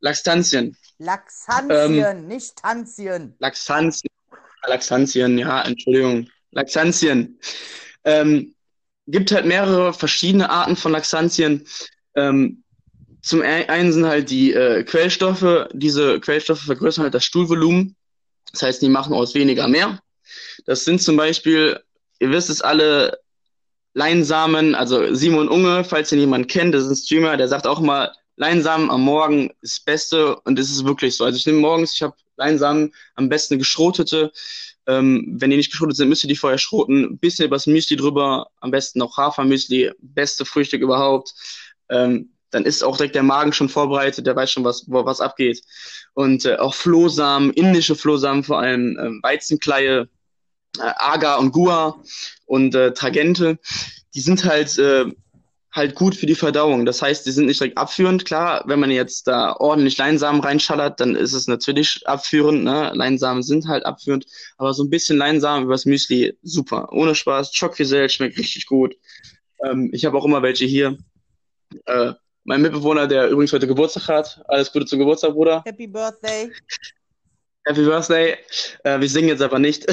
Laxtantien. 0.00 0.76
Laxantien, 0.98 2.04
ähm, 2.04 2.28
nicht 2.28 2.56
Tanzien. 2.56 3.34
Laxantien. 3.38 4.10
Laxantien, 4.66 5.38
ja, 5.38 5.62
Entschuldigung. 5.62 6.28
Laxantien. 6.52 7.38
Ähm, 8.04 8.54
gibt 9.06 9.32
halt 9.32 9.46
mehrere 9.46 9.92
verschiedene 9.92 10.48
Arten 10.50 10.76
von 10.76 10.92
Laxantien. 10.92 11.66
Ähm, 12.14 12.62
zum 13.22 13.42
einen 13.42 13.92
sind 13.92 14.06
halt 14.06 14.30
die 14.30 14.52
äh, 14.52 14.84
Quellstoffe. 14.84 15.68
Diese 15.72 16.20
Quellstoffe 16.20 16.60
vergrößern 16.60 17.04
halt 17.04 17.14
das 17.14 17.24
Stuhlvolumen. 17.24 17.96
Das 18.52 18.62
heißt, 18.62 18.82
die 18.82 18.88
machen 18.88 19.14
aus 19.14 19.34
weniger 19.34 19.66
mehr. 19.66 19.98
Das 20.66 20.84
sind 20.84 21.02
zum 21.02 21.16
Beispiel, 21.16 21.80
ihr 22.18 22.30
wisst 22.30 22.50
es 22.50 22.62
alle, 22.62 23.18
Leinsamen, 23.94 24.74
also 24.74 25.14
Simon 25.14 25.48
Unge, 25.48 25.84
falls 25.84 26.10
ihr 26.10 26.18
jemanden 26.18 26.48
kennt, 26.48 26.74
das 26.74 26.84
ist 26.84 26.90
ein 26.90 26.96
Streamer, 26.96 27.36
der 27.36 27.48
sagt 27.48 27.66
auch 27.66 27.80
mal, 27.80 28.12
Leinsamen 28.36 28.90
am 28.90 29.02
Morgen 29.02 29.50
ist 29.60 29.78
das 29.78 29.84
Beste 29.84 30.40
und 30.40 30.58
es 30.58 30.70
ist 30.70 30.84
wirklich 30.84 31.16
so. 31.16 31.24
Also 31.24 31.36
ich 31.36 31.46
nehme 31.46 31.60
morgens, 31.60 31.92
ich 31.92 32.02
habe 32.02 32.16
Leinsamen 32.36 32.92
am 33.14 33.28
besten 33.28 33.58
geschrotete. 33.58 34.32
Ähm, 34.86 35.36
wenn 35.38 35.50
die 35.50 35.56
nicht 35.56 35.70
geschrotet 35.70 35.96
sind, 35.96 36.08
müsst 36.08 36.24
ihr 36.24 36.28
die 36.28 36.36
vorher 36.36 36.58
schroten. 36.58 37.18
Bisschen 37.18 37.46
übers 37.46 37.68
Müsli 37.68 37.96
drüber, 37.96 38.48
am 38.60 38.72
besten 38.72 38.98
noch 38.98 39.16
Hafermüsli, 39.16 39.92
beste 40.00 40.44
Frühstück 40.44 40.82
überhaupt. 40.82 41.32
Ähm, 41.88 42.30
dann 42.50 42.64
ist 42.64 42.82
auch 42.82 42.96
direkt 42.96 43.14
der 43.14 43.22
Magen 43.22 43.52
schon 43.52 43.68
vorbereitet, 43.68 44.26
der 44.26 44.36
weiß 44.36 44.50
schon, 44.50 44.64
was, 44.64 44.84
wo, 44.88 45.04
was 45.04 45.20
abgeht. 45.20 45.62
Und 46.12 46.44
äh, 46.44 46.56
auch 46.56 46.74
Flohsamen, 46.74 47.52
indische 47.52 47.94
Flohsamen 47.94 48.42
vor 48.42 48.58
allem, 48.58 48.98
äh, 48.98 49.22
Weizenkleie, 49.22 50.08
äh, 50.78 50.92
Agar 50.96 51.38
und 51.38 51.52
Gua 51.52 52.00
und 52.46 52.74
äh, 52.74 52.92
Tragente, 52.92 53.58
die 54.14 54.20
sind 54.20 54.44
halt 54.44 54.78
äh, 54.78 55.06
halt 55.74 55.96
gut 55.96 56.14
für 56.14 56.26
die 56.26 56.36
Verdauung. 56.36 56.86
Das 56.86 57.02
heißt, 57.02 57.26
die 57.26 57.32
sind 57.32 57.46
nicht 57.46 57.60
direkt 57.60 57.76
abführend. 57.76 58.24
Klar, 58.24 58.62
wenn 58.66 58.78
man 58.78 58.90
jetzt 58.90 59.26
da 59.26 59.56
ordentlich 59.56 59.98
Leinsamen 59.98 60.40
reinschallert, 60.40 61.00
dann 61.00 61.16
ist 61.16 61.32
es 61.32 61.48
natürlich 61.48 62.06
abführend. 62.06 62.62
Ne? 62.62 62.92
Leinsamen 62.94 63.42
sind 63.42 63.66
halt 63.66 63.84
abführend, 63.84 64.26
aber 64.56 64.72
so 64.72 64.84
ein 64.84 64.90
bisschen 64.90 65.18
Leinsamen 65.18 65.64
übers 65.64 65.84
Müsli, 65.84 66.38
super. 66.42 66.92
Ohne 66.92 67.14
Spaß. 67.14 67.52
Schockgesell 67.54 68.08
schmeckt 68.08 68.38
richtig 68.38 68.66
gut. 68.66 68.96
Ähm, 69.64 69.90
ich 69.92 70.04
habe 70.04 70.16
auch 70.16 70.24
immer 70.24 70.42
welche 70.42 70.64
hier. 70.64 70.96
Äh, 71.86 72.12
mein 72.44 72.62
Mitbewohner, 72.62 73.08
der 73.08 73.30
übrigens 73.30 73.52
heute 73.52 73.66
Geburtstag 73.66 74.08
hat. 74.08 74.42
Alles 74.46 74.70
Gute 74.70 74.86
zum 74.86 75.00
Geburtstag, 75.00 75.32
Bruder. 75.32 75.62
Happy 75.64 75.88
Birthday. 75.88 76.52
Happy 77.64 77.84
Birthday. 77.84 78.36
Äh, 78.84 79.00
wir 79.00 79.08
singen 79.08 79.28
jetzt 79.28 79.42
aber 79.42 79.58
nicht. 79.58 79.86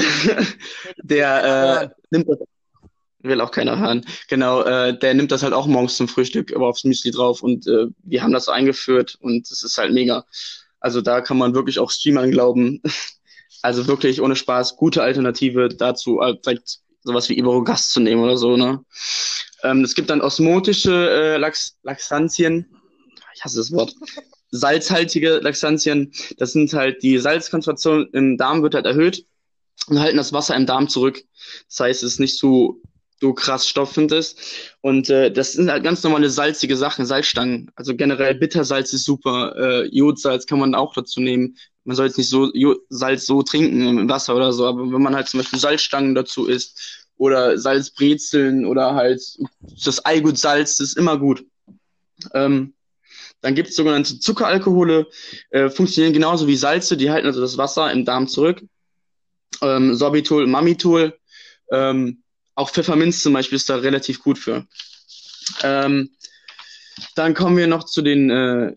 der 1.02 1.44
äh, 1.82 1.88
nimmt 2.10 2.28
das 2.28 2.38
will 3.22 3.40
auch 3.40 3.50
keiner 3.50 3.78
hören. 3.78 4.04
Genau, 4.28 4.62
äh, 4.62 4.98
der 4.98 5.14
nimmt 5.14 5.32
das 5.32 5.42
halt 5.42 5.52
auch 5.52 5.66
morgens 5.66 5.96
zum 5.96 6.08
Frühstück, 6.08 6.54
aber 6.54 6.68
aufs 6.68 6.84
Müsli 6.84 7.10
drauf 7.10 7.42
und 7.42 7.66
äh, 7.66 7.86
wir 8.02 8.22
haben 8.22 8.32
das 8.32 8.48
eingeführt 8.48 9.16
und 9.20 9.50
es 9.50 9.62
ist 9.62 9.78
halt 9.78 9.92
mega. 9.92 10.24
Also 10.80 11.00
da 11.00 11.20
kann 11.20 11.38
man 11.38 11.54
wirklich 11.54 11.78
auch 11.78 11.90
Streamern 11.90 12.30
glauben. 12.30 12.82
Also 13.64 13.86
wirklich 13.86 14.20
ohne 14.20 14.34
Spaß, 14.34 14.76
gute 14.76 15.04
Alternative 15.04 15.68
dazu, 15.68 16.20
äh, 16.20 16.36
vielleicht 16.42 16.80
sowas 17.04 17.28
wie 17.28 17.38
Iberogast 17.38 17.92
zu 17.92 18.00
nehmen 18.00 18.20
oder 18.20 18.36
so, 18.36 18.56
ne? 18.56 18.84
Ähm, 19.62 19.84
es 19.84 19.94
gibt 19.94 20.10
dann 20.10 20.20
osmotische 20.20 20.92
äh, 20.92 21.36
Lax 21.36 21.76
Laxantien. 21.84 22.66
Ich 23.36 23.44
hasse 23.44 23.58
das 23.58 23.70
Wort. 23.70 23.94
Salzhaltige 24.52 25.40
Laxantien. 25.42 26.12
Das 26.38 26.52
sind 26.52 26.72
halt 26.72 27.02
die 27.02 27.18
Salzkonzentration 27.18 28.08
im 28.12 28.36
Darm 28.36 28.62
wird 28.62 28.74
halt 28.74 28.86
erhöht 28.86 29.26
und 29.88 29.98
halten 29.98 30.18
das 30.18 30.32
Wasser 30.32 30.54
im 30.54 30.66
Darm 30.66 30.88
zurück. 30.88 31.24
Das 31.68 31.80
heißt, 31.80 32.02
es 32.04 32.12
ist 32.14 32.20
nicht 32.20 32.38
so 32.38 32.80
so 33.22 33.32
krass 33.32 33.68
stoffend 33.68 34.10
ist. 34.12 34.36
Und 34.80 35.08
äh, 35.08 35.32
das 35.32 35.52
sind 35.52 35.70
halt 35.70 35.84
ganz 35.84 36.02
normale 36.02 36.28
salzige 36.28 36.76
Sachen, 36.76 37.06
Salzstangen. 37.06 37.70
Also 37.76 37.94
generell 37.94 38.34
Bittersalz 38.34 38.92
ist 38.92 39.04
super, 39.04 39.54
äh, 39.56 39.86
Jodsalz 39.86 40.44
kann 40.44 40.58
man 40.58 40.74
auch 40.74 40.92
dazu 40.92 41.20
nehmen. 41.20 41.56
Man 41.84 41.96
soll 41.96 42.06
jetzt 42.06 42.18
nicht 42.18 42.28
so 42.28 42.52
Jod 42.52 42.80
Salz 42.88 43.24
so 43.24 43.42
trinken 43.42 43.86
im 43.86 44.08
Wasser 44.08 44.34
oder 44.34 44.52
so, 44.52 44.66
aber 44.66 44.92
wenn 44.92 45.02
man 45.02 45.14
halt 45.14 45.28
zum 45.28 45.38
Beispiel 45.38 45.58
Salzstangen 45.58 46.16
dazu 46.16 46.46
isst 46.46 47.06
oder 47.16 47.56
Salzbrezeln 47.58 48.66
oder 48.66 48.94
halt 48.94 49.22
das 49.84 50.04
Eigut-Salz, 50.04 50.78
das 50.78 50.88
ist 50.88 50.98
immer 50.98 51.16
gut. 51.16 51.44
Ähm, 52.34 52.74
dann 53.42 53.54
gibt 53.54 53.68
es 53.68 53.76
sogenannte 53.76 54.18
Zuckeralkohole, 54.18 55.08
äh, 55.50 55.68
funktionieren 55.68 56.14
genauso 56.14 56.46
wie 56.46 56.56
Salze, 56.56 56.96
die 56.96 57.10
halten 57.10 57.26
also 57.26 57.40
das 57.40 57.58
Wasser 57.58 57.92
im 57.92 58.04
Darm 58.04 58.28
zurück. 58.28 58.62
Ähm, 59.60 59.94
Sorbitol, 59.94 60.46
Mamitol, 60.46 61.18
ähm, 61.70 62.22
auch 62.54 62.70
Pfefferminz 62.70 63.22
zum 63.22 63.32
Beispiel 63.32 63.56
ist 63.56 63.68
da 63.68 63.76
relativ 63.76 64.22
gut 64.22 64.38
für. 64.38 64.66
Ähm, 65.62 66.10
dann 67.14 67.34
kommen 67.34 67.56
wir 67.56 67.66
noch 67.66 67.84
zu 67.84 68.02
den 68.02 68.30
äh, 68.30 68.76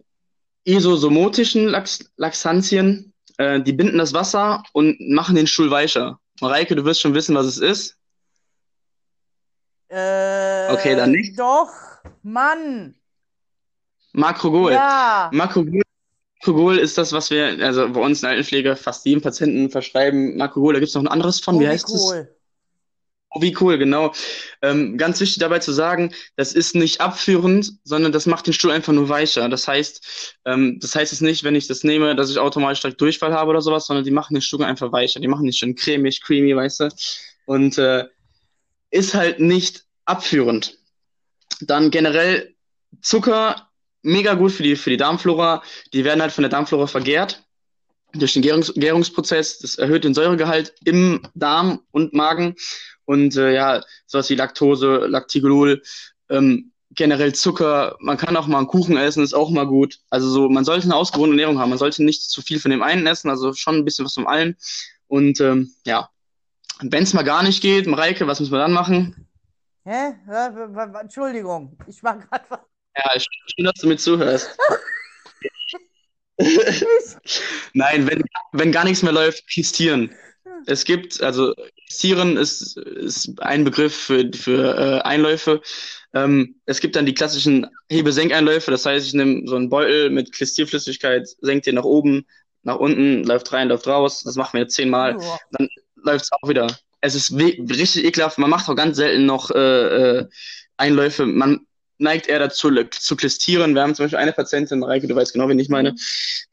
isosomotischen 0.64 1.68
Lax 1.68 2.12
Laxantien. 2.18 3.14
Äh, 3.38 3.62
die 3.62 3.74
binden 3.74 3.98
das 3.98 4.14
Wasser 4.14 4.64
und 4.74 5.00
machen 5.10 5.36
den 5.36 5.48
Stuhl 5.48 5.70
weicher. 5.70 6.20
Mareike, 6.42 6.76
du 6.76 6.86
wirst 6.86 7.02
schon 7.02 7.14
wissen, 7.14 7.36
was 7.36 7.46
es 7.46 7.58
ist. 7.58 7.98
Äh, 9.90 10.74
okay, 10.74 10.96
dann 10.96 11.12
nicht. 11.12 11.38
Doch, 11.38 11.70
Mann. 12.24 12.96
Makrogol. 14.16 14.72
Ja. 14.72 15.30
Makrogol, 15.34 15.82
Makrogol 16.40 16.78
ist 16.78 16.98
das, 16.98 17.12
was 17.12 17.30
wir, 17.30 17.58
also 17.62 17.90
bei 17.90 18.00
uns 18.00 18.22
in 18.22 18.30
Altenpflege 18.30 18.76
fast 18.76 19.06
jedem 19.06 19.22
Patienten 19.22 19.70
verschreiben. 19.70 20.38
Makrogol, 20.38 20.74
da 20.74 20.80
gibt 20.80 20.90
es 20.90 20.96
noch 20.96 21.04
ein 21.04 21.08
anderes 21.08 21.40
von. 21.40 21.60
Wie 21.60 21.68
heißt 21.68 21.90
das? 21.90 22.26
Oh, 23.32 23.42
wie 23.42 23.56
cool, 23.60 23.78
genau. 23.78 24.14
Ähm, 24.62 24.98
ganz 24.98 25.20
wichtig 25.20 25.40
dabei 25.40 25.60
zu 25.60 25.74
sagen, 25.74 26.14
das 26.38 26.54
ist 26.54 26.74
nicht 26.74 27.02
abführend, 27.02 27.74
sondern 27.84 28.14
das 28.14 28.28
macht 28.28 28.48
den 28.48 28.54
Stuhl 28.54 28.72
einfach 28.72 28.94
nur 28.94 29.10
weicher. 29.10 29.50
Das 29.50 29.68
heißt, 29.68 30.38
ähm, 30.46 30.80
das 30.80 30.96
heißt 30.96 31.12
es 31.12 31.20
nicht, 31.20 31.44
wenn 31.44 31.56
ich 31.56 31.68
das 31.68 31.84
nehme, 31.84 32.16
dass 32.16 32.32
ich 32.32 32.40
automatisch 32.40 32.80
direkt 32.80 33.02
Durchfall 33.02 33.34
habe 33.34 33.50
oder 33.50 33.62
sowas, 33.62 33.88
sondern 33.88 34.06
die 34.06 34.12
machen 34.12 34.36
den 34.36 34.42
Stuhl 34.42 34.64
einfach 34.64 34.94
weicher. 34.94 35.20
Die 35.20 35.28
machen 35.28 35.44
den 35.44 35.52
schön 35.52 35.76
cremig, 35.76 36.22
creamy, 36.22 36.56
weißt 36.56 36.80
du. 36.80 36.90
Und 37.46 37.78
äh, 37.78 38.06
ist 38.92 39.14
halt 39.14 39.42
nicht 39.42 39.84
abführend. 40.06 40.78
Dann 41.60 41.92
generell 41.92 42.56
Zucker, 43.02 43.65
mega 44.06 44.34
gut 44.36 44.52
für 44.52 44.64
die, 44.64 44.76
für 44.76 44.90
die 44.90 44.98
Darmflora. 44.98 45.64
Die 45.94 46.04
werden 46.04 46.22
halt 46.22 46.32
von 46.32 46.44
der 46.44 46.50
Darmflora 46.50 46.88
vergärt 46.88 47.44
durch 48.14 48.34
den 48.34 48.42
Gärungs 48.42 48.74
Gärungsprozess. 48.74 49.60
Das 49.60 49.76
erhöht 49.76 50.04
den 50.04 50.14
Säuregehalt 50.14 50.74
im 50.86 51.22
Darm 51.34 51.82
und 51.92 52.14
Magen 52.14 52.56
und 53.06 53.36
äh, 53.36 53.54
ja, 53.54 53.84
sowas 54.06 54.30
wie 54.30 54.36
Laktose, 54.36 55.06
Lactigolol, 55.08 55.82
ähm, 56.30 56.72
generell 56.92 57.34
Zucker, 57.34 57.98
man 58.00 58.18
kann 58.18 58.38
auch 58.38 58.48
mal 58.48 58.60
einen 58.60 58.68
Kuchen 58.68 58.98
essen, 58.98 59.24
ist 59.24 59.34
auch 59.34 59.50
mal 59.50 59.68
gut. 59.68 60.00
Also 60.10 60.30
so, 60.30 60.50
man 60.50 60.66
sollte 60.66 60.86
eine 60.86 60.96
ausgewogene 60.96 61.34
Ernährung 61.34 61.60
haben, 61.60 61.70
man 61.70 61.78
sollte 61.78 62.04
nicht 62.04 62.24
zu 62.24 62.42
viel 62.42 62.60
von 62.60 62.72
dem 62.72 62.82
einen 62.82 63.06
essen, 63.06 63.30
also 63.30 63.54
schon 63.54 63.76
ein 63.76 63.86
bisschen 63.86 64.06
was 64.06 64.14
von 64.14 64.28
allen. 64.28 64.56
Und 65.08 65.40
ähm, 65.42 65.74
ja, 65.86 66.10
wenn 66.82 67.04
es 67.04 67.14
mal 67.14 67.24
gar 67.24 67.44
nicht 67.44 67.62
geht, 67.62 67.86
Mareike, 67.86 68.28
was 68.28 68.40
müssen 68.40 68.54
wir 68.54 68.60
dann 68.60 68.74
machen? 68.74 69.28
Hä? 69.84 70.16
Entschuldigung, 71.00 71.78
ich 71.88 72.02
war 72.02 72.18
gerade 72.18 72.46
was. 72.50 72.75
Ja, 72.98 73.20
schön, 73.20 73.66
dass 73.66 73.82
du 73.82 73.88
mir 73.88 73.98
zuhörst. 73.98 74.58
Nein, 77.74 78.08
wenn, 78.10 78.24
wenn 78.52 78.72
gar 78.72 78.84
nichts 78.84 79.04
mehr 79.04 79.14
läuft, 79.14 79.48
kistieren. 79.48 80.14
Es 80.66 80.86
gibt, 80.86 81.22
also 81.22 81.54
Sieren 81.90 82.38
ist, 82.38 82.78
ist 82.78 83.40
ein 83.42 83.64
Begriff 83.64 83.96
für, 83.96 84.32
für 84.34 84.78
äh, 84.78 85.02
Einläufe. 85.02 85.62
Ähm, 86.14 86.56
es 86.66 86.80
gibt 86.80 86.96
dann 86.96 87.06
die 87.06 87.14
klassischen 87.14 87.68
Hebe-Senkeinläufe, 87.90 88.72
das 88.72 88.86
heißt, 88.86 89.06
ich 89.06 89.14
nehme 89.14 89.48
so 89.48 89.56
einen 89.56 89.70
Beutel 89.70 90.10
mit 90.10 90.32
Klistierflüssigkeit, 90.32 91.28
senke 91.42 91.66
den 91.66 91.76
nach 91.76 91.84
oben, 91.84 92.26
nach 92.64 92.78
unten, 92.78 93.24
läuft 93.24 93.54
rein, 93.54 93.70
läuft 93.70 93.88
raus. 93.88 94.24
Das 94.24 94.36
machen 94.36 94.54
wir 94.54 94.62
jetzt 94.62 94.76
zehnmal. 94.76 95.18
Ja. 95.20 95.38
Dann 95.52 95.70
läuft 95.96 96.26
es 96.26 96.32
auch 96.32 96.50
wieder. 96.50 96.68
Es 97.02 97.14
ist 97.14 97.32
richtig 97.34 98.06
ekelhaft. 98.06 98.40
Man 98.40 98.50
macht 98.50 98.68
auch 98.68 98.76
ganz 98.76 98.98
selten 98.98 99.28
noch 99.28 99.52
äh, 99.52 99.60
äh, 100.20 100.28
Einläufe. 100.78 101.28
Man 101.28 101.68
neigt 101.98 102.28
eher 102.28 102.40
dazu 102.40 102.70
zu 102.92 103.16
klistieren. 103.16 103.76
Wir 103.76 103.82
haben 103.82 103.96
zum 103.96 104.06
Beispiel 104.06 104.20
eine 104.20 104.34
Patientin, 104.34 104.80
Mareike, 104.80 105.08
du 105.08 105.16
weißt 105.16 105.34
genau, 105.34 105.48
wen 105.50 105.60
ich 105.60 105.70
meine, 105.70 105.96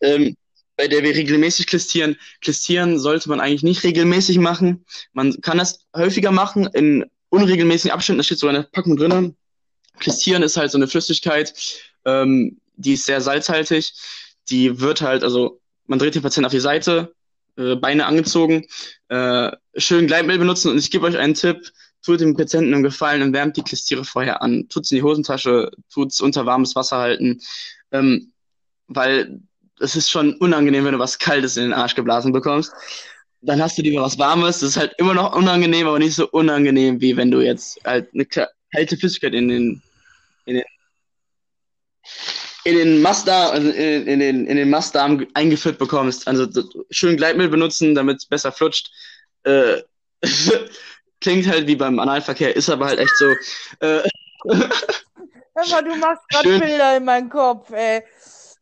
ähm, 0.00 0.36
bei 0.76 0.88
der 0.88 1.02
wir 1.02 1.14
regelmäßig 1.14 1.66
klistieren. 1.66 2.16
Klistieren 2.40 2.98
sollte 2.98 3.28
man 3.28 3.40
eigentlich 3.40 3.62
nicht 3.62 3.84
regelmäßig 3.84 4.38
machen. 4.38 4.84
Man 5.12 5.40
kann 5.40 5.58
das 5.58 5.80
häufiger 5.94 6.32
machen 6.32 6.66
in 6.72 7.04
unregelmäßigen 7.28 7.92
Abständen. 7.92 8.18
Da 8.18 8.24
steht 8.24 8.38
sogar 8.38 8.54
eine 8.54 8.64
Packung 8.64 8.96
drinnen. 8.96 9.36
Klistieren 9.98 10.42
ist 10.42 10.56
halt 10.56 10.70
so 10.70 10.78
eine 10.78 10.88
Flüssigkeit, 10.88 11.54
ähm, 12.04 12.58
die 12.76 12.94
ist 12.94 13.04
sehr 13.04 13.20
salzhaltig. 13.20 13.92
Die 14.48 14.80
wird 14.80 15.02
halt, 15.02 15.22
also 15.22 15.60
man 15.86 15.98
dreht 15.98 16.14
den 16.14 16.22
Patienten 16.22 16.46
auf 16.46 16.52
die 16.52 16.60
Seite, 16.60 17.14
äh, 17.56 17.76
Beine 17.76 18.06
angezogen, 18.06 18.66
äh, 19.08 19.52
schön 19.76 20.06
Gleitmittel 20.06 20.38
benutzen 20.38 20.70
und 20.70 20.78
ich 20.78 20.90
gebe 20.90 21.06
euch 21.06 21.18
einen 21.18 21.34
Tipp, 21.34 21.70
tut 22.02 22.20
dem 22.20 22.36
Patienten 22.36 22.74
einen 22.74 22.82
Gefallen 22.82 23.22
und 23.22 23.32
wärmt 23.32 23.56
die 23.56 23.62
Klistiere 23.62 24.04
vorher 24.04 24.42
an. 24.42 24.68
Tut's 24.68 24.90
in 24.90 24.96
die 24.96 25.02
Hosentasche, 25.02 25.70
tut's 25.92 26.20
unter 26.20 26.46
warmes 26.46 26.74
Wasser 26.74 26.98
halten, 26.98 27.40
ähm, 27.92 28.32
weil 28.88 29.40
es 29.80 29.96
ist 29.96 30.10
schon 30.10 30.34
unangenehm, 30.34 30.84
wenn 30.84 30.92
du 30.92 30.98
was 30.98 31.18
Kaltes 31.18 31.56
in 31.56 31.64
den 31.64 31.72
Arsch 31.72 31.94
geblasen 31.94 32.32
bekommst. 32.32 32.72
Dann 33.40 33.60
hast 33.60 33.76
du 33.76 33.82
lieber 33.82 34.02
was 34.02 34.18
Warmes. 34.18 34.60
Das 34.60 34.70
ist 34.70 34.76
halt 34.76 34.94
immer 34.98 35.14
noch 35.14 35.34
unangenehm, 35.34 35.88
aber 35.88 35.98
nicht 35.98 36.14
so 36.14 36.28
unangenehm, 36.28 37.00
wie 37.00 37.16
wenn 37.16 37.30
du 37.30 37.40
jetzt 37.40 37.80
halt 37.84 38.08
eine 38.14 38.24
kalte 38.26 38.96
Flüssigkeit 38.96 39.34
in 39.34 39.48
den, 39.48 39.82
in 40.44 40.54
den, 40.56 40.64
in 42.64 42.76
den 42.76 43.02
Mastdarm, 43.02 43.50
also 43.50 43.70
in, 43.70 44.06
in, 44.06 44.20
den, 44.20 44.46
in 44.46 44.56
den 44.56 44.70
Mastdarm 44.70 45.26
eingeführt 45.34 45.78
bekommst. 45.78 46.28
Also 46.28 46.46
schön 46.90 47.16
Gleitmittel 47.16 47.50
benutzen, 47.50 47.96
damit 47.96 48.18
es 48.18 48.26
besser 48.26 48.52
flutscht. 48.52 48.92
Äh, 49.42 49.82
klingt 51.22 51.46
halt 51.46 51.66
wie 51.66 51.76
beim 51.76 51.98
Analverkehr, 51.98 52.54
ist 52.54 52.68
aber 52.68 52.86
halt 52.86 52.98
echt 52.98 53.16
so. 53.16 53.26
Äh, 53.80 54.02
Emma, 55.54 55.82
du 55.82 55.96
machst 55.96 56.28
gerade 56.28 56.58
Bilder 56.58 56.96
in 56.96 57.04
meinen 57.04 57.28
Kopf, 57.28 57.70
ey. 57.70 58.02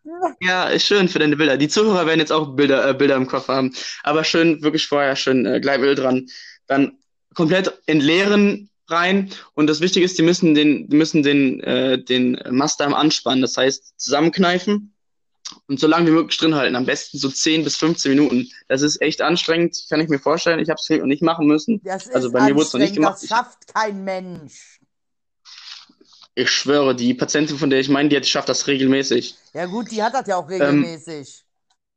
Ja, 0.41 0.65
ist 0.69 0.87
schön 0.87 1.09
für 1.09 1.19
deine 1.19 1.37
Bilder. 1.37 1.57
Die 1.57 1.69
Zuhörer 1.69 2.07
werden 2.07 2.21
jetzt 2.21 2.33
auch 2.33 2.57
Bilder, 2.57 2.89
äh, 2.89 2.95
Bilder 2.95 3.17
im 3.17 3.27
Kopf 3.27 3.49
haben. 3.49 3.75
Aber 4.03 4.25
schön, 4.25 4.63
wirklich 4.63 4.87
vorher 4.87 5.15
schön 5.15 5.45
äh, 5.45 5.61
Gleitmittel 5.61 5.95
dran. 5.95 6.27
Dann 6.67 6.99
komplett 7.35 7.79
entleeren 7.87 8.71
rein. 8.89 9.31
Und 9.55 9.67
das 9.67 9.81
Wichtige 9.81 10.05
ist, 10.05 10.19
die 10.19 10.23
müssen 10.23 10.55
den, 10.55 10.89
die 10.89 10.97
müssen 10.97 11.23
den, 11.23 11.61
äh, 11.61 12.03
den 12.03 12.41
Mastdarm 12.51 12.95
anspannen. 12.95 13.43
Das 13.43 13.57
heißt, 13.57 14.01
zusammenkneifen 14.01 14.95
und 15.69 15.81
so 15.81 15.87
lange 15.87 16.07
wie 16.09 16.13
möglich 16.13 16.39
drin 16.39 16.55
halten. 16.55 16.77
Am 16.77 16.87
besten 16.87 17.19
so 17.19 17.29
10 17.29 17.65
bis 17.65 17.77
15 17.77 18.11
Minuten. 18.11 18.51
Das 18.69 18.83
ist 18.83 19.01
echt 19.01 19.23
anstrengend, 19.23 19.87
kann 19.89 20.01
ich 20.01 20.09
mir 20.09 20.19
vorstellen. 20.19 20.61
Ich 20.61 20.69
habe 20.69 20.81
es 20.81 20.89
noch 20.89 21.07
nicht 21.07 21.23
machen 21.23 21.47
müssen. 21.47 21.81
Das 21.85 22.09
also 22.11 22.31
bei 22.31 22.43
mir 22.43 22.55
wurde 22.55 22.67
es 22.67 22.73
noch 22.73 22.81
nicht 22.81 22.95
gemacht. 22.95 23.19
Das 23.23 23.29
schafft 23.29 23.75
kein 23.75 24.05
Mensch. 24.05 24.81
Ich 26.35 26.51
schwöre, 26.51 26.95
die 26.95 27.15
Patientin, 27.15 27.59
von 27.59 27.71
der 27.71 27.81
ich 27.81 27.89
meine, 27.89 28.09
die 28.09 28.25
schafft 28.25 28.49
das 28.49 28.67
regelmäßig. 28.67 29.35
Ja, 29.53 29.67
gut, 29.67 29.91
die 29.91 30.03
hat 30.03 30.15
das 30.15 30.27
ja 30.27 30.37
auch 30.37 30.49
regelmäßig. 30.49 31.45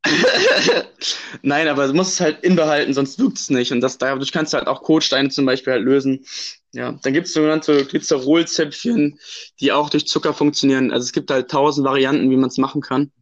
Nein, 1.42 1.68
aber 1.68 1.86
du 1.86 1.94
musst 1.94 2.14
es 2.14 2.20
halt 2.20 2.44
inbehalten, 2.44 2.92
sonst 2.92 3.18
wirkt 3.18 3.38
es 3.38 3.50
nicht. 3.50 3.72
Und 3.72 3.80
das, 3.80 3.96
dadurch 3.98 4.32
kannst 4.32 4.52
du 4.52 4.58
halt 4.58 4.66
auch 4.66 4.82
Kotsteine 4.82 5.30
zum 5.30 5.46
Beispiel 5.46 5.74
halt 5.74 5.84
lösen. 5.84 6.26
Ja, 6.72 6.98
dann 7.02 7.12
gibt 7.12 7.28
es 7.28 7.32
sogenannte 7.32 7.84
Glycerolzäpfchen, 7.84 9.18
die 9.60 9.72
auch 9.72 9.90
durch 9.90 10.06
Zucker 10.06 10.34
funktionieren. 10.34 10.90
Also 10.90 11.04
es 11.04 11.12
gibt 11.12 11.30
halt 11.30 11.50
tausend 11.50 11.86
Varianten, 11.86 12.30
wie 12.30 12.36
man 12.36 12.48
es 12.48 12.58
machen 12.58 12.82
kann. 12.82 13.12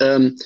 Ähm, 0.00 0.38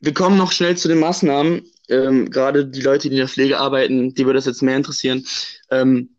wir 0.00 0.14
kommen 0.14 0.38
noch 0.38 0.52
schnell 0.52 0.76
zu 0.76 0.88
den 0.88 0.98
Maßnahmen. 0.98 1.62
Ähm, 1.88 2.30
Gerade 2.30 2.66
die 2.66 2.80
Leute, 2.80 3.08
die 3.08 3.14
in 3.14 3.20
der 3.20 3.28
Pflege 3.28 3.58
arbeiten, 3.58 4.14
die 4.14 4.24
würde 4.24 4.38
das 4.38 4.46
jetzt 4.46 4.62
mehr 4.62 4.76
interessieren. 4.76 5.26
Ähm, 5.70 6.10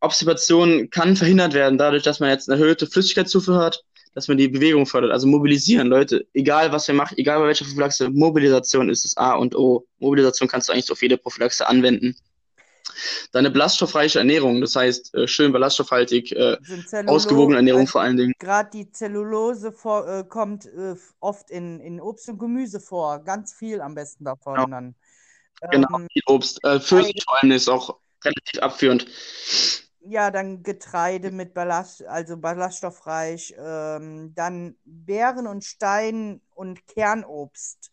Obstipation 0.00 0.90
kann 0.90 1.16
verhindert 1.16 1.54
werden, 1.54 1.78
dadurch, 1.78 2.02
dass 2.02 2.20
man 2.20 2.30
jetzt 2.30 2.50
eine 2.50 2.60
erhöhte 2.60 2.86
Flüssigkeitszufuhr 2.86 3.58
hat 3.58 3.84
dass 4.14 4.28
man 4.28 4.38
die 4.38 4.48
Bewegung 4.48 4.86
fördert. 4.86 5.10
Also 5.10 5.26
mobilisieren, 5.26 5.88
Leute. 5.88 6.26
Egal, 6.32 6.72
was 6.72 6.86
wir 6.86 6.94
machen, 6.94 7.18
egal 7.18 7.40
bei 7.40 7.48
welcher 7.48 7.64
Prophylaxe, 7.64 8.08
Mobilisation 8.10 8.88
ist 8.88 9.04
das 9.04 9.16
A 9.16 9.34
und 9.34 9.56
O. 9.56 9.86
Mobilisation 9.98 10.48
kannst 10.48 10.68
du 10.68 10.72
eigentlich 10.72 10.90
auf 10.90 11.02
jede 11.02 11.18
Prophylaxe 11.18 11.66
anwenden. 11.66 12.16
Dann 13.32 13.44
eine 13.44 13.50
ballaststoffreiche 13.50 14.18
Ernährung, 14.18 14.60
das 14.60 14.76
heißt 14.76 15.14
äh, 15.14 15.28
schön 15.28 15.52
ballaststoffhaltig, 15.52 16.32
äh, 16.32 16.56
ausgewogene 17.06 17.56
Ernährung 17.56 17.86
vor 17.86 18.02
allen 18.02 18.16
Dingen. 18.16 18.32
Gerade 18.38 18.70
die 18.70 18.90
Zellulose 18.90 19.72
vor, 19.72 20.08
äh, 20.08 20.24
kommt 20.24 20.66
äh, 20.66 20.94
oft 21.20 21.50
in, 21.50 21.80
in 21.80 22.00
Obst 22.00 22.28
und 22.28 22.38
Gemüse 22.38 22.80
vor, 22.80 23.20
ganz 23.20 23.52
viel 23.52 23.80
am 23.80 23.94
besten 23.94 24.24
davon 24.24 24.54
genau. 24.54 24.66
dann. 24.68 24.94
Genau, 25.70 25.88
ähm, 25.96 26.08
viel 26.12 26.22
Obst. 26.26 26.62
Äh, 26.64 26.80
Pfirsich 26.80 27.22
vor 27.24 27.42
allem 27.42 27.52
ist 27.52 27.68
auch 27.68 27.98
relativ 28.24 28.60
abführend 28.60 29.06
ja, 30.06 30.30
dann 30.30 30.62
Getreide 30.62 31.30
mit 31.30 31.54
Ballast, 31.54 32.04
also 32.04 32.36
ballaststoffreich, 32.36 33.54
ähm, 33.58 34.34
dann 34.34 34.76
Beeren 34.84 35.46
und 35.46 35.64
Stein 35.64 36.40
und 36.54 36.86
Kernobst. 36.86 37.90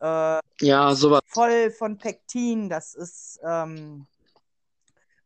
Äh, 0.00 0.40
ja, 0.60 0.94
sowas. 0.94 1.20
Voll 1.26 1.70
von 1.70 1.98
Pektin, 1.98 2.68
das 2.68 2.94
ist, 2.94 3.40
ähm, 3.44 4.06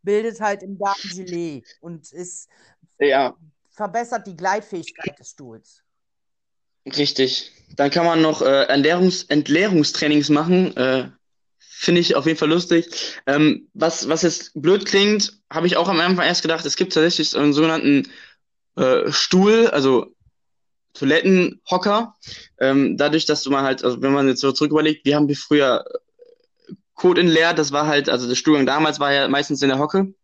bildet 0.04 0.40
halt 0.40 0.62
im 0.62 0.78
Darm 0.78 0.96
Gelee 1.14 1.62
und 1.80 2.12
ist, 2.12 2.48
ja. 2.98 3.36
verbessert 3.70 4.26
die 4.26 4.36
Gleitfähigkeit 4.36 5.18
des 5.18 5.30
Stuhls. 5.30 5.82
Richtig. 6.86 7.50
Dann 7.76 7.90
kann 7.90 8.04
man 8.04 8.22
noch 8.22 8.42
äh, 8.42 8.64
Entleerungs 8.64 9.24
Entleerungstrainings 9.24 10.28
machen. 10.28 10.76
Äh, 10.76 11.10
Finde 11.58 12.00
ich 12.00 12.14
auf 12.14 12.26
jeden 12.26 12.38
Fall 12.38 12.48
lustig. 12.48 12.86
Ähm, 13.26 13.68
was, 13.74 14.08
was 14.08 14.22
jetzt 14.22 14.52
blöd 14.54 14.86
klingt, 14.86 15.40
habe 15.50 15.66
ich 15.66 15.76
auch 15.76 15.88
am 15.88 16.00
Anfang 16.00 16.26
erst 16.26 16.42
gedacht, 16.42 16.64
es 16.64 16.76
gibt 16.76 16.92
tatsächlich 16.92 17.30
so 17.30 17.38
einen 17.38 17.52
sogenannten 17.52 18.08
äh, 18.76 19.10
Stuhl, 19.10 19.66
also 19.68 20.14
Toilettenhocker. 20.94 22.14
Ähm, 22.58 22.96
dadurch, 22.96 23.26
dass 23.26 23.42
du 23.42 23.50
mal 23.50 23.64
halt, 23.64 23.84
also 23.84 24.00
wenn 24.00 24.12
man 24.12 24.28
jetzt 24.28 24.40
so 24.40 24.52
zurück 24.52 24.70
überlegt, 24.70 25.04
wir 25.04 25.16
haben 25.16 25.28
wie 25.28 25.34
früher 25.34 25.84
Code 26.94 27.20
in 27.20 27.28
leer, 27.28 27.54
das 27.54 27.72
war 27.72 27.86
halt, 27.86 28.08
also 28.08 28.28
der 28.28 28.34
Stuhlgang 28.34 28.66
damals 28.66 29.00
war 29.00 29.12
ja 29.12 29.28
meistens 29.28 29.62
in 29.62 29.68
der 29.68 29.78
Hocke. 29.78 30.14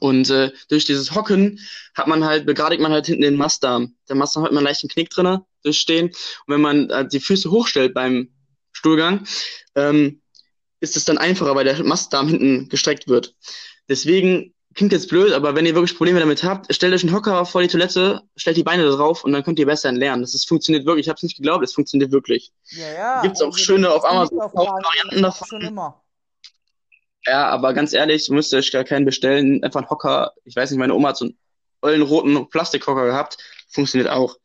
Und 0.00 0.30
äh, 0.30 0.50
durch 0.68 0.84
dieses 0.84 1.14
Hocken 1.14 1.60
hat 1.94 2.06
man 2.06 2.24
halt, 2.24 2.46
begradigt 2.46 2.82
man 2.82 2.92
halt 2.92 3.06
hinten 3.06 3.22
den 3.22 3.36
Mastdarm. 3.36 3.94
Der 4.08 4.16
Mastdarm 4.16 4.44
hat 4.44 4.50
immer 4.50 4.60
einen 4.60 4.66
leichten 4.66 4.88
Knick 4.88 5.10
drinne 5.10 5.44
durchstehen. 5.62 6.08
Und 6.08 6.54
wenn 6.54 6.60
man 6.60 6.90
äh, 6.90 7.06
die 7.06 7.20
Füße 7.20 7.50
hochstellt 7.50 7.94
beim 7.94 8.28
Stuhlgang, 8.72 9.24
ähm, 9.74 10.20
ist 10.80 10.96
es 10.96 11.04
dann 11.04 11.18
einfacher, 11.18 11.54
weil 11.54 11.64
der 11.64 11.82
Mastdarm 11.84 12.28
hinten 12.28 12.68
gestreckt 12.68 13.08
wird. 13.08 13.34
Deswegen 13.88 14.53
klingt 14.74 14.92
jetzt 14.92 15.08
blöd, 15.08 15.32
aber 15.32 15.54
wenn 15.54 15.66
ihr 15.66 15.74
wirklich 15.74 15.96
Probleme 15.96 16.20
damit 16.20 16.42
habt, 16.42 16.72
stellt 16.74 16.92
euch 16.94 17.02
einen 17.02 17.14
Hocker 17.14 17.44
vor 17.46 17.62
die 17.62 17.68
Toilette, 17.68 18.22
stellt 18.36 18.56
die 18.56 18.62
Beine 18.62 18.84
da 18.84 18.90
drauf 18.90 19.24
und 19.24 19.32
dann 19.32 19.44
könnt 19.44 19.58
ihr 19.58 19.66
besser 19.66 19.88
entleeren. 19.88 20.20
Das 20.20 20.34
ist, 20.34 20.48
funktioniert 20.48 20.86
wirklich. 20.86 21.06
Ich 21.06 21.08
habe 21.08 21.16
es 21.16 21.22
nicht 21.22 21.36
geglaubt, 21.36 21.64
es 21.64 21.74
funktioniert 21.74 22.12
wirklich. 22.12 22.52
Ja, 22.70 22.92
ja. 22.92 23.22
Gibt 23.22 23.36
es 23.36 23.42
auch 23.42 23.46
also 23.46 23.58
schöne 23.58 23.90
auf 23.90 24.04
Amazon 24.04 24.40
auf 24.40 24.54
Varianten 24.54 25.22
davon. 25.22 25.48
Schon 25.48 25.62
immer. 25.62 26.02
Ja, 27.26 27.48
aber 27.48 27.72
ganz 27.72 27.92
ehrlich, 27.92 28.28
müsst 28.28 28.52
ihr 28.52 28.58
euch 28.58 28.72
gar 28.72 28.84
keinen 28.84 29.04
bestellen. 29.04 29.62
Einfach 29.62 29.80
einen 29.80 29.90
Hocker. 29.90 30.32
Ich 30.44 30.56
weiß 30.56 30.70
nicht, 30.70 30.78
meine 30.78 30.94
Oma 30.94 31.08
hat 31.08 31.16
so 31.16 31.26
einen 31.26 31.38
ollen 31.80 32.02
roten 32.02 32.48
Plastikhocker 32.50 33.06
gehabt. 33.06 33.38
Funktioniert 33.68 34.10
auch. 34.10 34.36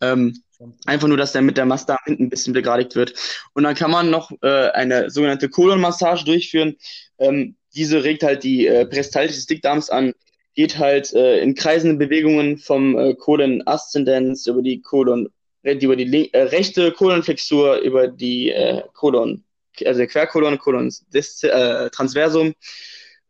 Ähm, 0.00 0.44
Einfach 0.86 1.08
nur, 1.08 1.16
dass 1.16 1.32
der 1.32 1.42
mit 1.42 1.56
der 1.56 1.66
Master 1.66 1.98
hinten 2.04 2.24
ein 2.24 2.30
bisschen 2.30 2.52
begradigt 2.52 2.94
wird. 2.94 3.14
Und 3.54 3.64
dann 3.64 3.74
kann 3.74 3.90
man 3.90 4.10
noch 4.10 4.30
äh, 4.42 4.70
eine 4.70 5.10
sogenannte 5.10 5.48
Kolonmassage 5.48 6.24
durchführen. 6.24 6.76
Ähm, 7.18 7.56
diese 7.74 8.04
regt 8.04 8.22
halt 8.22 8.44
die 8.44 8.66
äh, 8.66 8.86
Peristaltik 8.86 9.34
des 9.34 9.46
Dickdarms 9.46 9.90
an, 9.90 10.14
geht 10.54 10.78
halt 10.78 11.12
äh, 11.14 11.40
in 11.40 11.54
kreisenden 11.54 11.98
Bewegungen 11.98 12.58
vom 12.58 12.96
äh, 12.96 13.14
Kolon 13.14 13.62
Aszendenz 13.66 14.46
über 14.46 14.62
die 14.62 14.80
Kolon, 14.80 15.28
über 15.62 15.96
die 15.96 16.32
äh, 16.32 16.42
rechte 16.42 16.92
Kolonflexur, 16.92 17.78
über 17.78 18.08
die 18.08 18.50
äh, 18.50 18.82
Kolon, 18.92 19.44
also 19.84 20.06
Querkolon, 20.06 20.58
Kolon 20.58 20.92
äh, 21.12 21.90
Transversum, 21.90 22.54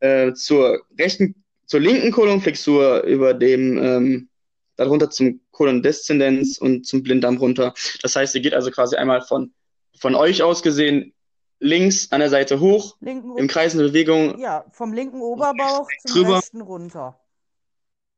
äh, 0.01 0.33
zur 0.35 0.83
rechten, 0.99 1.35
zur 1.67 1.81
linken 1.81 2.13
Kolonflexur 2.13 3.03
über 3.05 3.33
dem 3.33 3.79
ähm, 3.79 4.29
darunter 4.77 5.09
zum 5.09 5.41
Kolondeszendenz 5.51 6.59
und 6.59 6.85
zum 6.87 7.03
Blinddarm 7.03 7.37
runter. 7.37 7.75
Das 8.03 8.17
heißt, 8.17 8.35
ihr 8.35 8.41
geht 8.41 8.55
also 8.55 8.71
quasi 8.71 8.97
einmal 8.97 9.23
von, 9.23 9.53
von 9.99 10.15
euch 10.15 10.43
aus 10.43 10.63
gesehen 10.63 11.15
links 11.59 12.11
an 12.13 12.21
der 12.21 12.31
Seite 12.31 12.61
hoch, 12.61 12.97
linken 13.01 13.37
im 13.37 13.49
Kreis 13.49 13.75
eine 13.75 13.85
Bewegung. 13.85 14.39
Ja, 14.39 14.65
vom 14.73 14.93
linken 14.93 15.21
Oberbauch 15.21 15.89
zum 16.05 16.23
drüber, 16.23 16.37
rechten 16.37 16.61
runter. 16.61 17.21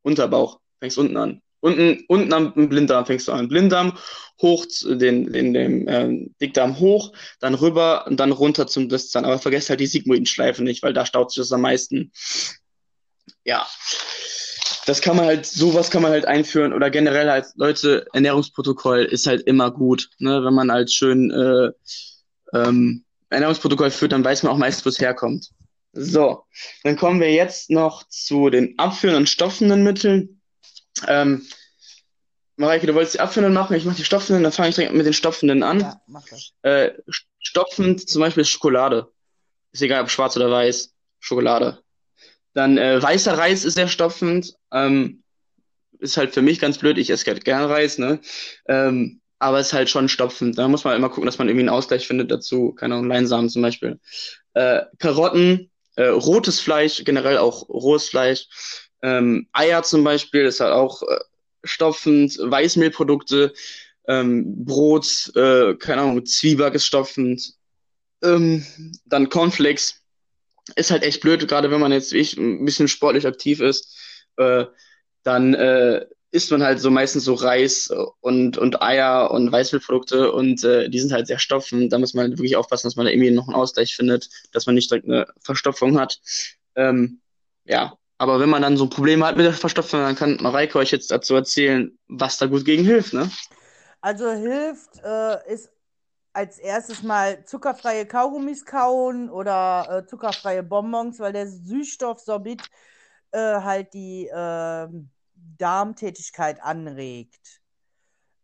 Unterbauch, 0.03 0.61
fängst 0.81 0.99
unten 0.99 1.17
an. 1.17 1.43
Unten, 1.61 2.05
unten 2.09 2.33
am 2.33 2.69
Blinddarm 2.69 3.07
fängst 3.07 3.29
du 3.29 3.33
an. 3.33 3.49
Blinddarm 3.49 3.99
hoch, 4.41 4.67
den, 4.85 5.33
den, 5.33 5.53
den 5.55 5.89
ähm, 5.89 6.35
Dickdarm 6.41 6.79
hoch, 6.79 7.13
dann 7.41 7.55
rüber 7.55 8.07
und 8.07 8.21
dann 8.21 8.31
runter 8.31 8.67
zum 8.67 8.89
Distan. 8.89 9.25
Aber 9.25 9.39
vergesst 9.39 9.71
halt 9.71 9.81
die 9.81 9.87
Sigmoidenschleife 9.87 10.63
nicht, 10.63 10.83
weil 10.83 10.93
da 10.93 11.07
staut 11.07 11.33
sich 11.33 11.43
das 11.43 11.53
am 11.53 11.63
meisten. 11.63 12.13
Ja 13.45 13.67
das 14.87 15.01
kann 15.01 15.17
man 15.17 15.27
halt, 15.27 15.47
sowas 15.47 15.91
kann 15.91 16.03
man 16.03 16.13
halt 16.13 16.27
einführen 16.27 16.73
oder 16.73 16.91
generell 16.91 17.29
halt, 17.29 17.47
Leute, 17.57 18.07
Ernährungsprotokoll 18.13 19.05
ist 19.05 19.27
halt 19.27 19.43
immer 19.43 19.73
gut, 19.73 20.11
ne? 20.19 20.45
Wenn 20.45 20.55
man 20.55 20.71
halt 20.71 20.93
schön 20.93 21.31
äh, 21.33 21.71
ähm, 22.57 23.05
Ernährungsprotokoll 23.31 23.91
führt, 23.91 24.13
dann 24.13 24.25
weiß 24.25 24.43
man 24.43 24.53
auch 24.53 24.59
meistens, 24.59 24.85
wo 24.85 24.89
es 24.89 25.01
herkommt. 25.01 25.51
So, 25.93 26.45
dann 26.85 26.97
kommen 26.97 27.21
wir 27.21 27.33
jetzt 27.33 27.71
noch 27.71 28.07
zu 28.09 28.51
den 28.51 28.79
abführenden 28.79 29.23
und 29.23 29.29
stoffenden 29.29 29.83
Mitteln. 29.83 30.41
Ähm, 31.07 31.47
Mareike, 32.57 32.87
du 32.87 32.95
wolltest 32.95 33.15
die 33.15 33.21
abführenden 33.21 33.55
machen, 33.55 33.77
ich 33.77 33.85
mache 33.85 33.97
die 33.97 34.05
stoffenden, 34.05 34.43
dann 34.43 34.53
fange 34.53 34.71
ich 34.71 34.75
direkt 34.75 34.95
mit 34.95 35.07
den 35.07 35.13
stopfenden 35.13 35.63
an. 35.63 35.81
Ja, 35.81 36.01
mach 36.07 36.25
das. 36.29 36.53
Äh, 36.63 36.93
stopfend 37.39 38.09
zum 38.09 38.21
Beispiel 38.21 38.45
Schokolade. 38.45 39.13
Ist 39.73 39.83
egal, 39.83 40.03
ob 40.03 40.11
schwarz 40.11 40.37
oder 40.37 40.51
weiß. 40.51 40.95
Schokolade. 41.19 41.83
Dann 42.55 42.79
äh, 42.79 43.03
weißer 43.03 43.37
Reis 43.37 43.65
ist 43.65 43.75
sehr 43.75 43.89
stopfend. 43.89 44.55
Ähm, 44.73 45.23
ist 45.99 46.17
halt 46.17 46.33
für 46.35 46.43
mich 46.43 46.59
ganz 46.59 46.79
blöd. 46.79 46.99
Ich 46.99 47.11
esse 47.11 47.35
gerne 47.35 47.69
Reis, 47.69 47.99
ne? 47.99 48.21
Ähm, 48.69 49.21
aber 49.39 49.61
ist 49.61 49.73
halt 49.73 49.91
schon 49.91 50.09
stopfend. 50.09 50.57
Da 50.59 50.69
muss 50.69 50.85
man 50.85 50.97
immer 50.97 51.09
gucken, 51.09 51.27
dass 51.27 51.39
man 51.39 51.49
irgendwie 51.49 51.63
einen 51.63 51.77
Ausgleich 51.77 52.07
findet 52.07 52.31
dazu. 52.31 52.73
Keine 52.73 52.95
Ahnung, 52.95 53.09
Leinsamen 53.09 53.51
zum 53.51 53.63
Beispiel. 53.63 54.01
Äh, 54.55 54.83
Karotten, 54.99 55.71
äh, 55.97 56.07
rotes 56.07 56.61
Fleisch, 56.61 57.05
generell 57.05 57.39
auch 57.39 57.69
rohes 57.69 58.09
Fleisch. 58.09 58.49
Ähm, 59.03 59.49
Eier 59.53 59.83
zum 59.83 60.05
Beispiel 60.05 60.47
ist 60.47 60.61
halt 60.61 60.73
auch 60.73 61.03
äh, 61.03 61.19
stopfend. 61.65 62.39
Weißmehlprodukte, 62.39 63.53
ähm, 64.09 64.65
Brot, 64.65 65.33
äh, 65.35 65.75
keine 65.75 66.03
Ahnung, 66.03 66.25
Zwieback 66.25 66.75
ist 66.75 66.87
stopfend. 66.87 67.55
Ähm, 68.23 68.65
dann 69.05 69.29
Cornflakes 69.29 70.03
ist 70.75 70.91
halt 70.91 71.03
echt 71.03 71.21
blöd, 71.21 71.47
gerade 71.47 71.71
wenn 71.71 71.81
man 71.81 71.93
jetzt 71.93 72.13
wie 72.13 72.19
ich 72.19 72.37
ein 72.37 72.65
bisschen 72.65 72.89
sportlich 72.89 73.27
aktiv 73.27 73.61
ist, 73.61 73.97
äh, 74.37 74.65
dann 75.23 75.55
äh, 75.55 76.07
isst 76.37 76.51
man 76.51 76.63
halt 76.63 76.81
so 76.81 76.91
meistens 76.91 77.25
so 77.25 77.35
Reis 77.35 77.91
und, 78.21 78.59
und 78.59 78.83
Eier 78.83 79.31
und 79.31 79.51
Weißmehlprodukte 79.51 80.31
und 80.33 80.63
äh, 80.65 80.89
die 80.91 81.01
sind 81.01 81.13
halt 81.13 81.27
sehr 81.27 81.39
stopfend. 81.39 81.93
Da 81.93 81.99
muss 81.99 82.15
man 82.15 82.29
halt 82.29 82.39
wirklich 82.39 82.57
aufpassen, 82.57 82.87
dass 82.87 82.97
man 82.97 83.07
da 83.07 83.13
irgendwie 83.13 83.31
noch 83.31 83.49
einen 83.49 83.57
Ausgleich 83.57 83.97
findet, 83.97 84.29
dass 84.53 84.67
man 84.67 84.75
nicht 84.75 84.91
direkt 84.91 85.07
eine 85.07 85.27
Verstopfung 85.41 85.99
hat. 85.99 86.21
Ähm, 86.75 87.21
ja, 87.65 87.97
aber 88.19 88.39
wenn 88.39 88.51
man 88.51 88.63
dann 88.63 88.77
so 88.77 88.85
ein 88.85 88.91
Problem 88.91 89.25
hat 89.25 89.37
mit 89.37 89.47
der 89.47 89.55
Verstopfung, 89.55 90.01
dann 90.01 90.15
kann 90.15 90.39
Mareike 90.41 90.79
euch 90.79 90.91
jetzt 90.91 91.11
dazu 91.11 91.35
erzählen, 91.35 91.99
was 92.07 92.39
da 92.39 92.47
gut 92.47 92.65
gegen 92.65 92.85
hilft, 92.85 93.15
ne? 93.15 93.31
Also 94.03 94.31
hilft 94.31 95.03
äh, 95.03 95.53
ist 95.53 95.71
als 96.33 96.59
erstes 96.59 97.03
mal 97.03 97.45
zuckerfreie 97.47 98.05
Kaugummis 98.05 98.67
kauen 98.67 99.31
oder 99.31 100.03
äh, 100.05 100.07
zuckerfreie 100.07 100.63
Bonbons, 100.63 101.19
weil 101.19 101.33
der 101.33 101.47
Süßstoff 101.49 102.21
Sorbit 102.21 102.63
äh, 103.33 103.39
halt 103.39 103.95
die 103.95 104.29
äh, 104.29 104.89
Darmtätigkeit 105.59 106.63
anregt. 106.63 107.63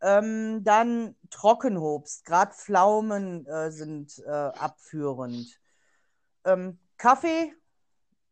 Ähm, 0.00 0.64
dann 0.64 1.14
Trockenobst, 1.30 2.24
gerade 2.24 2.52
Pflaumen 2.54 3.46
äh, 3.46 3.70
sind 3.70 4.18
äh, 4.26 4.30
abführend. 4.30 5.60
Ähm, 6.44 6.78
Kaffee 6.98 7.52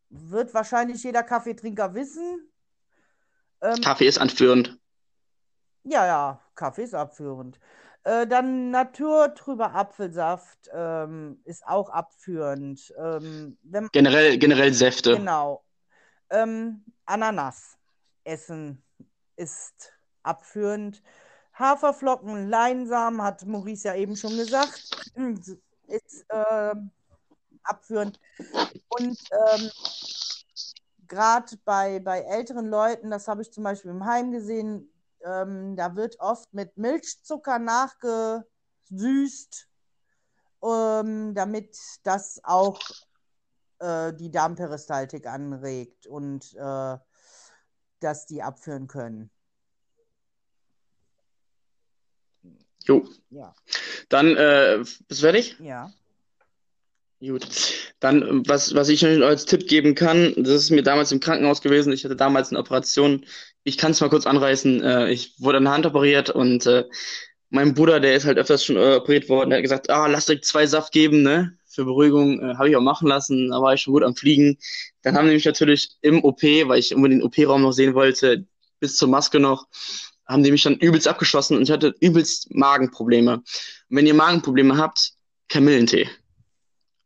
wird 0.09 0.53
wahrscheinlich 0.53 1.03
jeder 1.05 1.23
Kaffeetrinker 1.23 1.95
wissen. 1.95 2.51
Ähm, 3.61 3.81
Kaffee 3.83 4.07
ist 4.07 4.19
anführend. 4.19 4.79
Ja, 5.85 6.07
ja, 6.07 6.41
Kaffee 6.55 6.83
ist 6.83 6.95
abführend. 6.95 7.61
Äh, 8.03 8.27
dann 8.27 8.71
naturtrüber 8.71 9.75
Apfelsaft 9.75 10.71
ähm, 10.73 11.41
ist 11.45 11.67
auch 11.67 11.91
abführend. 11.91 12.93
Ähm, 12.99 13.59
generell, 13.93 14.39
generell 14.39 14.73
Säfte. 14.73 15.17
Genau. 15.17 15.65
Ähm, 16.31 16.85
Ananas 17.05 17.80
essen 18.25 18.83
ist 19.37 19.93
abführend. 20.23 21.03
Haferflocken, 21.55 22.49
Leinsamen, 22.49 23.23
hat 23.23 23.45
Maurice 23.47 23.89
ja 23.89 23.95
eben 23.95 24.17
schon 24.17 24.37
gesagt, 24.37 24.91
ist 25.87 26.25
äh, 26.29 26.75
abführend. 27.63 28.21
Und 28.89 29.19
ähm, 29.31 29.71
gerade 31.07 31.57
bei, 31.65 32.01
bei 32.01 32.21
älteren 32.21 32.69
Leuten, 32.69 33.11
das 33.11 33.29
habe 33.29 33.43
ich 33.43 33.53
zum 33.53 33.65
Beispiel 33.65 33.91
im 33.91 34.07
Heim 34.07 34.33
gesehen, 34.33 34.91
ähm, 35.25 35.77
da 35.77 35.97
wird 35.97 36.19
oft 36.21 36.55
mit 36.55 36.77
Milchzucker 36.79 37.59
nachgesüßt, 37.59 38.45
ähm, 40.63 41.35
damit 41.35 41.77
das 42.05 42.41
auch 42.43 42.81
äh, 43.81 44.15
die 44.15 44.31
Darmperistaltik 44.31 45.27
anregt 45.27 46.07
und 46.07 46.55
äh, 46.55 46.99
dass 48.01 48.27
die 48.27 48.43
abführen 48.43 48.87
können. 48.87 49.31
Jo. 52.85 53.07
Ja. 53.31 53.55
Dann, 54.09 54.37
äh, 54.37 54.79
bist 54.79 55.21
du 55.21 55.27
fertig? 55.27 55.57
Ja. 55.61 55.93
Gut. 57.21 57.47
Dann, 58.01 58.49
was, 58.49 58.75
was 58.75 58.89
ich 58.89 59.05
euch 59.05 59.23
als 59.23 59.45
Tipp 59.45 59.69
geben 59.69 59.95
kann, 59.95 60.33
das 60.37 60.55
ist 60.55 60.71
mir 60.71 60.83
damals 60.83 61.13
im 61.13 61.21
Krankenhaus 61.21 61.61
gewesen. 61.61 61.93
Ich 61.93 62.05
hatte 62.05 62.17
damals 62.17 62.51
eine 62.51 62.59
Operation. 62.59 63.27
Ich 63.63 63.77
kann 63.77 63.93
es 63.93 64.01
mal 64.01 64.09
kurz 64.09 64.27
anreißen. 64.27 64.83
Äh, 64.83 65.11
ich 65.11 65.39
wurde 65.39 65.59
an 65.59 65.65
der 65.65 65.75
Hand 65.75 65.87
operiert 65.87 66.31
und 66.31 66.65
äh, 66.67 66.85
mein 67.51 67.75
Bruder, 67.75 68.01
der 68.01 68.15
ist 68.15 68.25
halt 68.25 68.39
öfters 68.39 68.65
schon 68.65 68.77
äh, 68.77 68.97
operiert 68.97 69.29
worden, 69.29 69.51
der 69.51 69.59
hat 69.59 69.65
gesagt, 69.65 69.91
ah, 69.91 70.07
lass 70.07 70.27
direkt 70.27 70.47
zwei 70.47 70.67
Saft 70.67 70.93
geben, 70.93 71.23
ne? 71.23 71.59
Für 71.73 71.85
Beruhigung 71.85 72.41
äh, 72.41 72.55
habe 72.57 72.69
ich 72.69 72.77
auch 72.77 72.83
machen 72.83 73.07
lassen, 73.07 73.51
da 73.51 73.63
war 73.63 73.75
ich 73.75 73.83
schon 73.83 73.95
gut 73.95 74.03
am 74.03 74.17
Fliegen. 74.17 74.59
Dann 75.03 75.17
haben 75.17 75.29
die 75.29 75.35
mich 75.35 75.45
natürlich 75.45 75.91
im 76.03 76.25
OP, 76.25 76.43
weil 76.43 76.81
ich 76.81 76.93
unbedingt 76.95 77.23
den 77.23 77.27
OP-Raum 77.27 77.63
noch 77.63 77.73
sehen 77.73 77.95
wollte, 77.95 78.45
bis 78.81 78.97
zur 78.97 79.09
Maske 79.09 79.39
noch, 79.39 79.69
haben 80.27 80.43
die 80.43 80.51
mich 80.51 80.65
dann 80.65 80.77
übelst 80.77 81.07
abgeschossen 81.07 81.57
und 81.57 81.63
ich 81.63 81.71
hatte 81.71 81.95
übelst 82.01 82.53
Magenprobleme. 82.53 83.35
Und 83.35 83.45
wenn 83.89 84.07
ihr 84.07 84.15
Magenprobleme 84.15 84.77
habt, 84.77 85.13
Kamillentee 85.49 86.09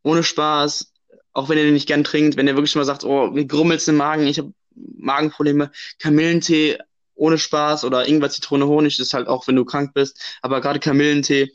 ohne 0.03 0.23
Spaß, 0.23 0.93
auch 1.33 1.49
wenn 1.49 1.59
ihr 1.59 1.65
den 1.65 1.75
nicht 1.75 1.89
gern 1.89 2.05
trinkt, 2.05 2.37
wenn 2.37 2.47
ihr 2.47 2.55
wirklich 2.55 2.77
mal 2.77 2.85
sagt, 2.85 3.05
oh, 3.05 3.29
mir 3.29 3.45
grummelt's 3.45 3.89
im 3.89 3.97
Magen, 3.97 4.27
ich 4.27 4.39
habe 4.39 4.53
Magenprobleme, 4.75 5.73
Kamillentee 5.99 6.79
ohne 7.15 7.39
Spaß 7.39 7.85
oder 7.85 8.09
Ingwer, 8.09 8.31
Zitrone, 8.31 8.67
Honig, 8.67 8.97
das 8.97 9.09
ist 9.09 9.15
halt 9.15 9.29
auch, 9.29 9.47
wenn 9.47 9.57
du 9.57 9.65
krank 9.65 9.93
bist, 9.95 10.21
aber 10.43 10.61
gerade 10.61 10.81
Kamillentee 10.81 11.53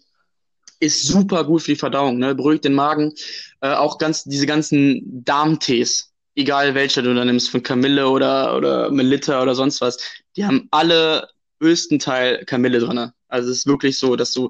ist 0.80 1.08
super 1.08 1.44
gut 1.44 1.62
für 1.62 1.72
die 1.72 1.80
Verdauung, 1.80 2.18
ne? 2.18 2.36
beruhigt 2.36 2.65
den 2.65 2.74
Magen, 2.74 3.13
äh, 3.62 3.74
auch 3.74 3.98
ganz 3.98 4.24
diese 4.24 4.46
ganzen 4.46 5.24
Darmtees, 5.26 6.13
egal 6.36 6.76
welche 6.76 7.04
du 7.04 7.13
da 7.13 7.26
nimmst, 7.26 7.50
von 7.50 7.63
Kamille 7.63 8.08
oder 8.08 8.56
oder 8.58 8.89
Melitta 8.92 9.42
oder 9.42 9.56
sonst 9.56 9.82
was, 9.82 9.98
die 10.36 10.46
haben 10.46 10.68
alle 10.72 11.28
größten 11.60 12.00
Teil 12.00 12.46
Kamille 12.46 12.80
drin. 12.80 13.12
Also 13.28 13.52
es 13.52 13.60
ist 13.60 13.68
wirklich 13.68 14.00
so, 14.00 14.15
dass 14.15 14.32
du 14.32 14.50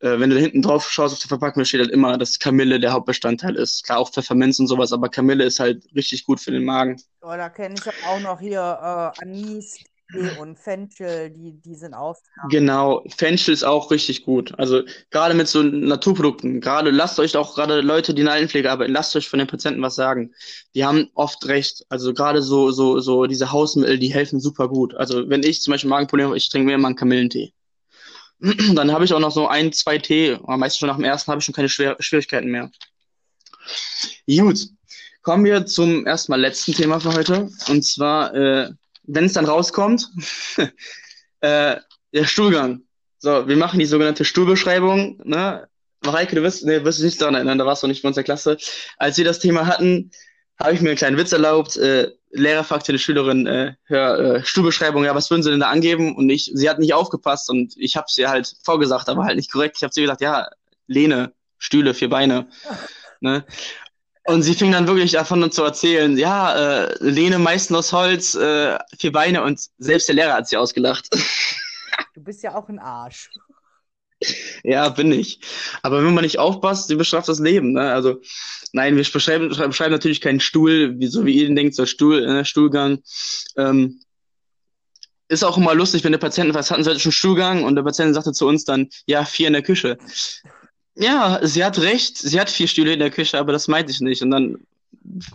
äh, 0.00 0.20
wenn 0.20 0.30
du 0.30 0.36
da 0.36 0.42
hinten 0.42 0.62
drauf 0.62 0.88
schaust 0.90 1.14
auf 1.14 1.20
der 1.20 1.28
Verpackung, 1.28 1.64
steht 1.64 1.80
halt 1.80 1.90
immer, 1.90 2.16
dass 2.18 2.38
Kamille 2.38 2.78
der 2.78 2.92
Hauptbestandteil 2.92 3.56
ist. 3.56 3.84
Klar, 3.84 3.98
auch 3.98 4.10
Pfefferminz 4.12 4.58
und 4.58 4.68
sowas, 4.68 4.92
aber 4.92 5.08
Kamille 5.08 5.44
ist 5.44 5.58
halt 5.58 5.84
richtig 5.94 6.24
gut 6.24 6.40
für 6.40 6.52
den 6.52 6.64
Magen. 6.64 7.02
Oh, 7.20 7.34
da 7.36 7.48
kenne 7.48 7.74
ich 7.74 8.06
auch 8.06 8.20
noch 8.20 8.38
hier 8.38 8.60
äh, 8.60 9.22
Anis 9.22 9.78
und 10.38 10.58
Fenchel, 10.58 11.30
die, 11.30 11.60
die 11.60 11.74
sind 11.74 11.92
auch. 11.92 12.16
Genau, 12.48 13.04
Fenchel 13.16 13.52
ist 13.52 13.64
auch 13.64 13.90
richtig 13.90 14.24
gut. 14.24 14.58
Also 14.58 14.82
gerade 15.10 15.34
mit 15.34 15.48
so 15.48 15.62
Naturprodukten, 15.62 16.60
gerade 16.60 16.90
lasst 16.90 17.20
euch 17.20 17.36
auch 17.36 17.54
gerade 17.54 17.82
Leute, 17.82 18.14
die 18.14 18.20
in 18.20 18.26
der 18.26 18.34
Altenpflege 18.34 18.70
arbeiten, 18.70 18.92
lasst 18.92 19.14
euch 19.16 19.28
von 19.28 19.38
den 19.38 19.48
Patienten 19.48 19.82
was 19.82 19.96
sagen. 19.96 20.32
Die 20.74 20.84
haben 20.84 21.10
oft 21.14 21.46
recht. 21.46 21.84
Also 21.90 22.14
gerade 22.14 22.42
so, 22.42 22.70
so, 22.70 23.00
so 23.00 23.26
diese 23.26 23.52
Hausmittel, 23.52 23.98
die 23.98 24.12
helfen 24.12 24.40
super 24.40 24.68
gut. 24.68 24.94
Also 24.94 25.28
wenn 25.28 25.42
ich 25.42 25.60
zum 25.60 25.72
Beispiel 25.72 25.90
Magenprobleme 25.90 26.28
habe, 26.28 26.38
ich 26.38 26.48
trinke 26.48 26.66
mir 26.66 26.74
immer 26.74 26.88
einen 26.88 26.96
Kamillentee. 26.96 27.52
Dann 28.74 28.92
habe 28.92 29.04
ich 29.04 29.12
auch 29.12 29.20
noch 29.20 29.32
so 29.32 29.46
ein, 29.46 29.72
zwei 29.72 29.98
Tee. 29.98 30.38
Aber 30.42 30.56
meistens 30.56 30.78
schon 30.78 30.88
nach 30.88 30.96
dem 30.96 31.04
ersten 31.04 31.30
habe 31.30 31.40
ich 31.40 31.44
schon 31.44 31.54
keine 31.54 31.68
Schwer 31.68 31.96
Schwierigkeiten 32.00 32.50
mehr. 32.50 32.70
Gut. 34.26 34.68
Kommen 35.22 35.44
wir 35.44 35.66
zum 35.66 36.06
erstmal 36.06 36.40
letzten 36.40 36.72
Thema 36.72 37.00
für 37.00 37.12
heute. 37.12 37.50
Und 37.68 37.84
zwar, 37.84 38.34
äh, 38.34 38.70
wenn 39.08 39.24
es 39.24 39.32
dann 39.32 39.46
rauskommt, 39.46 40.10
äh, 41.40 41.76
der 42.12 42.24
Stuhlgang. 42.24 42.82
So, 43.18 43.48
wir 43.48 43.56
machen 43.56 43.80
die 43.80 43.86
sogenannte 43.86 44.24
Stuhlbeschreibung. 44.24 45.20
Ne? 45.24 45.66
Mareike, 46.04 46.36
du 46.36 46.42
wirst, 46.42 46.64
nee, 46.64 46.84
wirst 46.84 47.02
nicht 47.02 47.20
daran 47.20 47.34
erinnern, 47.34 47.58
da 47.58 47.66
warst 47.66 47.82
du 47.82 47.88
nicht 47.88 48.02
bei 48.02 48.08
uns 48.08 48.14
der 48.14 48.24
Klasse. 48.24 48.58
Als 48.96 49.18
wir 49.18 49.24
das 49.24 49.40
Thema 49.40 49.66
hatten, 49.66 50.12
habe 50.60 50.74
ich 50.74 50.80
mir 50.80 50.90
einen 50.90 50.98
kleinen 50.98 51.16
Witz 51.16 51.32
erlaubt. 51.32 51.76
Äh, 51.76 52.12
Lehrer 52.30 52.62
fragte 52.62 52.92
die 52.92 52.98
Schülerin, 52.98 53.46
äh, 53.46 53.74
hör, 53.84 54.18
äh, 54.18 54.44
Stuhlbeschreibung, 54.44 55.04
ja, 55.04 55.14
was 55.14 55.30
würden 55.30 55.42
sie 55.42 55.50
denn 55.50 55.60
da 55.60 55.70
angeben? 55.70 56.14
Und 56.14 56.28
ich, 56.28 56.50
sie 56.52 56.68
hat 56.68 56.78
nicht 56.78 56.94
aufgepasst 56.94 57.48
und 57.48 57.74
ich 57.76 57.96
habe 57.96 58.06
sie 58.08 58.28
halt 58.28 58.54
vorgesagt, 58.62 59.08
aber 59.08 59.24
halt 59.24 59.36
nicht 59.36 59.50
korrekt. 59.50 59.76
Ich 59.78 59.82
habe 59.82 59.92
sie 59.92 60.02
gesagt, 60.02 60.20
ja, 60.20 60.48
Lehne, 60.86 61.32
Stühle, 61.58 61.94
vier 61.94 62.10
Beine. 62.10 62.48
Ne? 63.20 63.44
Und 64.28 64.42
sie 64.42 64.54
fing 64.54 64.72
dann 64.72 64.86
wirklich 64.86 65.12
davon 65.12 65.50
zu 65.50 65.62
erzählen, 65.62 66.18
ja, 66.18 66.84
äh, 66.84 66.96
Lehne 67.00 67.38
meistens 67.38 67.78
aus 67.78 67.92
Holz, 67.94 68.34
äh, 68.34 68.78
vier 68.98 69.10
Beine 69.10 69.42
und 69.42 69.58
selbst 69.78 70.06
der 70.06 70.16
Lehrer 70.16 70.34
hat 70.34 70.48
sie 70.48 70.56
ausgelacht. 70.56 71.08
Du 72.14 72.24
bist 72.24 72.42
ja 72.42 72.54
auch 72.56 72.68
ein 72.68 72.80
Arsch. 72.80 73.30
Ja, 74.64 74.88
bin 74.88 75.12
ich. 75.12 75.40
Aber 75.82 76.04
wenn 76.04 76.14
man 76.14 76.24
nicht 76.24 76.38
aufpasst, 76.38 76.90
die 76.90 76.96
bestraft 76.96 77.28
das 77.28 77.38
Leben. 77.38 77.72
Ne? 77.72 77.92
Also, 77.92 78.20
nein, 78.72 78.96
wir 78.96 79.04
beschreiben, 79.04 79.48
beschreiben 79.48 79.92
natürlich 79.92 80.20
keinen 80.20 80.40
Stuhl, 80.40 80.98
wie, 80.98 81.06
so 81.06 81.24
wie 81.24 81.34
ihr 81.34 81.46
den 81.46 81.54
denkt, 81.54 81.76
so 81.76 81.86
Stuhl, 81.86 82.24
äh, 82.24 82.44
Stuhlgang. 82.44 82.98
Ähm, 83.56 84.00
ist 85.28 85.44
auch 85.44 85.56
immer 85.56 85.74
lustig, 85.74 86.02
wenn 86.04 86.12
der 86.12 86.18
Patient 86.18 86.52
was 86.54 86.70
hatten, 86.70 86.82
sie 86.82 86.90
heute 86.90 87.00
schon 87.00 87.12
Stuhlgang 87.12 87.64
und 87.64 87.76
der 87.76 87.84
Patient 87.84 88.14
sagte 88.14 88.32
zu 88.32 88.46
uns 88.46 88.64
dann, 88.64 88.88
ja, 89.06 89.24
vier 89.24 89.46
in 89.46 89.52
der 89.52 89.62
Küche. 89.62 89.96
Ja, 91.00 91.38
sie 91.42 91.64
hat 91.64 91.78
recht, 91.78 92.18
sie 92.18 92.40
hat 92.40 92.50
vier 92.50 92.66
Stühle 92.66 92.92
in 92.92 92.98
der 92.98 93.10
Küche, 93.10 93.38
aber 93.38 93.52
das 93.52 93.68
meinte 93.68 93.92
ich 93.92 94.00
nicht. 94.00 94.20
Und 94.20 94.30
dann 94.32 94.58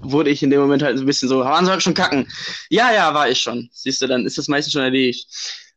wurde 0.02 0.30
ich 0.30 0.44
in 0.44 0.50
dem 0.50 0.60
Moment 0.60 0.84
halt 0.84 1.00
ein 1.00 1.06
bisschen 1.06 1.30
so, 1.30 1.40
waren 1.40 1.66
sie 1.66 1.82
schon 1.82 1.94
kacken? 1.94 2.28
Ja, 2.70 2.92
ja, 2.94 3.14
war 3.14 3.30
ich 3.30 3.40
schon. 3.40 3.70
Siehst 3.72 4.02
du, 4.02 4.08
dann 4.08 4.26
ist 4.26 4.38
das 4.38 4.50
meistens 4.50 4.74
schon 4.74 4.82
erledigt. 4.82 5.28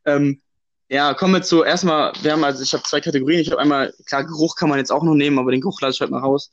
Ähm, 0.05 0.41
ja, 0.89 1.13
kommen 1.13 1.33
wir 1.33 1.41
zu 1.41 1.63
erstmal, 1.63 2.11
wir 2.21 2.33
haben 2.33 2.43
also, 2.43 2.63
ich 2.63 2.73
habe 2.73 2.83
zwei 2.83 2.99
Kategorien. 2.99 3.39
Ich 3.39 3.49
habe 3.49 3.61
einmal, 3.61 3.93
klar, 4.05 4.25
Geruch 4.25 4.55
kann 4.57 4.69
man 4.69 4.77
jetzt 4.77 4.91
auch 4.91 5.03
noch 5.03 5.15
nehmen, 5.15 5.39
aber 5.39 5.51
den 5.51 5.61
Geruch 5.61 5.79
lasse 5.79 5.95
ich 5.95 6.01
halt 6.01 6.11
mal 6.11 6.19
raus. 6.19 6.51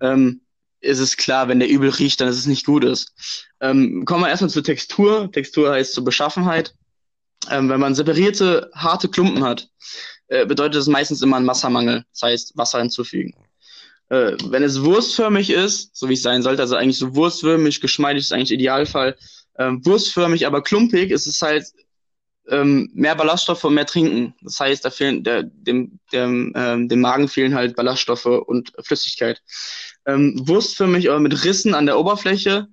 Ähm, 0.00 0.42
ist 0.80 0.98
es 0.98 1.16
klar, 1.16 1.48
wenn 1.48 1.60
der 1.60 1.68
übel 1.68 1.88
riecht, 1.88 2.20
dann 2.20 2.28
ist 2.28 2.38
es 2.38 2.46
nicht 2.46 2.66
gut 2.66 2.84
ist. 2.84 3.14
Ähm, 3.60 4.04
kommen 4.04 4.22
wir 4.22 4.28
erstmal 4.28 4.50
zur 4.50 4.64
Textur. 4.64 5.32
Textur 5.32 5.72
heißt 5.72 5.94
zur 5.94 6.04
Beschaffenheit. 6.04 6.74
Ähm, 7.50 7.68
wenn 7.68 7.80
man 7.80 7.94
separierte, 7.94 8.70
harte 8.74 9.08
Klumpen 9.08 9.44
hat, 9.44 9.68
äh, 10.28 10.46
bedeutet 10.46 10.76
das 10.76 10.86
meistens 10.86 11.22
immer 11.22 11.36
einen 11.36 11.46
Wassermangel. 11.46 12.04
Das 12.12 12.22
heißt, 12.22 12.56
Wasser 12.56 12.78
hinzufügen. 12.80 13.34
Äh, 14.08 14.32
wenn 14.44 14.62
es 14.62 14.82
wurstförmig 14.82 15.50
ist, 15.50 15.96
so 15.96 16.08
wie 16.08 16.14
es 16.14 16.22
sein 16.22 16.42
sollte, 16.42 16.62
also 16.62 16.76
eigentlich 16.76 16.98
so 16.98 17.14
wurstförmig, 17.14 17.80
geschmeidig 17.80 18.24
ist 18.24 18.32
eigentlich 18.32 18.52
Idealfall. 18.52 19.16
Ähm, 19.58 19.84
wurstförmig, 19.84 20.46
aber 20.46 20.62
klumpig 20.62 21.10
ist 21.10 21.26
es 21.26 21.40
halt 21.42 21.64
ähm, 22.48 22.90
mehr 22.94 23.14
Ballaststoffe 23.14 23.64
und 23.64 23.74
mehr 23.74 23.86
trinken. 23.86 24.34
Das 24.42 24.60
heißt, 24.60 24.84
da 24.84 24.90
fehlen 24.90 25.24
der, 25.24 25.42
dem, 25.42 25.98
dem, 26.12 26.52
ähm, 26.54 26.88
dem 26.88 27.00
Magen 27.00 27.28
fehlen 27.28 27.54
halt 27.54 27.74
Ballaststoffe 27.74 28.26
und 28.26 28.72
Flüssigkeit. 28.82 29.42
Ähm, 30.06 30.40
wurstförmig 30.46 31.08
oder 31.08 31.18
mit 31.18 31.44
Rissen 31.44 31.74
an 31.74 31.86
der 31.86 31.98
Oberfläche 31.98 32.68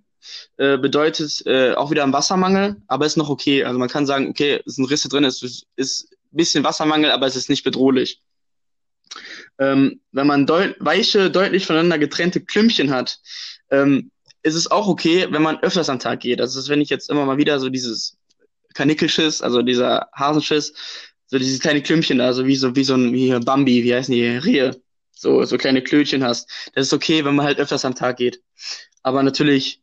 äh, 0.58 0.78
bedeutet 0.78 1.44
äh, 1.46 1.74
auch 1.74 1.89
wieder 1.89 2.04
ein 2.04 2.13
Wassermangel, 2.13 2.78
aber 2.88 3.06
ist 3.06 3.18
noch 3.18 3.30
okay. 3.30 3.63
Also 3.63 3.80
man 3.80 3.89
kann 3.89 4.06
sagen, 4.06 4.30
okay, 4.30 4.62
es 4.66 4.76
sind 4.76 4.86
Risse 4.86 5.10
drin, 5.10 5.24
es 5.24 5.42
ist, 5.42 5.66
ist 5.76 6.12
bisschen 6.38 6.63
Wassermangel, 6.63 7.12
aber 7.12 7.28
es 7.28 7.36
ist 7.36 7.50
nicht 7.50 7.63
bedrohlich. 7.63 8.22
Ähm, 9.60 10.02
wenn 10.12 10.28
man 10.28 10.46
deut 10.48 10.76
weiche, 10.80 11.30
deutlich 11.30 11.65
voneinander 11.65 12.00
getrennte 12.00 12.41
Klümpchen 12.41 12.91
hat, 12.91 13.19
ähm, 13.69 14.12
ist 14.41 14.56
es 14.56 14.69
auch 14.69 14.88
okay, 14.88 15.28
wenn 15.30 15.41
man 15.41 15.60
öfters 15.60 15.89
am 15.89 16.00
Tag 16.00 16.22
geht. 16.22 16.39
Das 16.39 16.56
ist, 16.56 16.69
wenn 16.69 16.82
ich 16.82 16.89
jetzt 16.89 17.10
immer 17.10 17.26
mal 17.26 17.38
wieder 17.38 17.60
so 17.60 17.69
dieses 17.69 18.17
Kanickelschiss, 18.74 19.41
also 19.41 19.62
dieser 19.62 20.10
Hasenschiss, 20.13 20.74
so 21.28 21.38
dieses 21.38 21.60
kleine 21.60 21.82
Klümpchen 21.82 22.17
da, 22.17 22.34
so 22.34 22.46
wie 22.46 22.56
so, 22.56 22.76
wie 22.76 22.84
so 22.84 22.96
ein, 22.96 23.13
wie 23.13 23.32
Bambi, 23.39 23.84
wie 23.84 23.93
heißen 23.93 24.13
die, 24.13 24.26
Rehe, 24.26 24.82
so, 25.12 25.46
so 25.46 25.58
kleine 25.58 25.82
Klötchen 25.82 26.24
hast. 26.24 26.50
Das 26.74 26.88
ist 26.88 26.93
okay, 26.93 27.24
wenn 27.24 27.36
man 27.36 27.46
halt 27.46 27.60
öfters 27.60 27.86
am 27.86 27.96
Tag 27.96 28.17
geht. 28.17 28.41
Aber 29.04 29.24
natürlich 29.24 29.83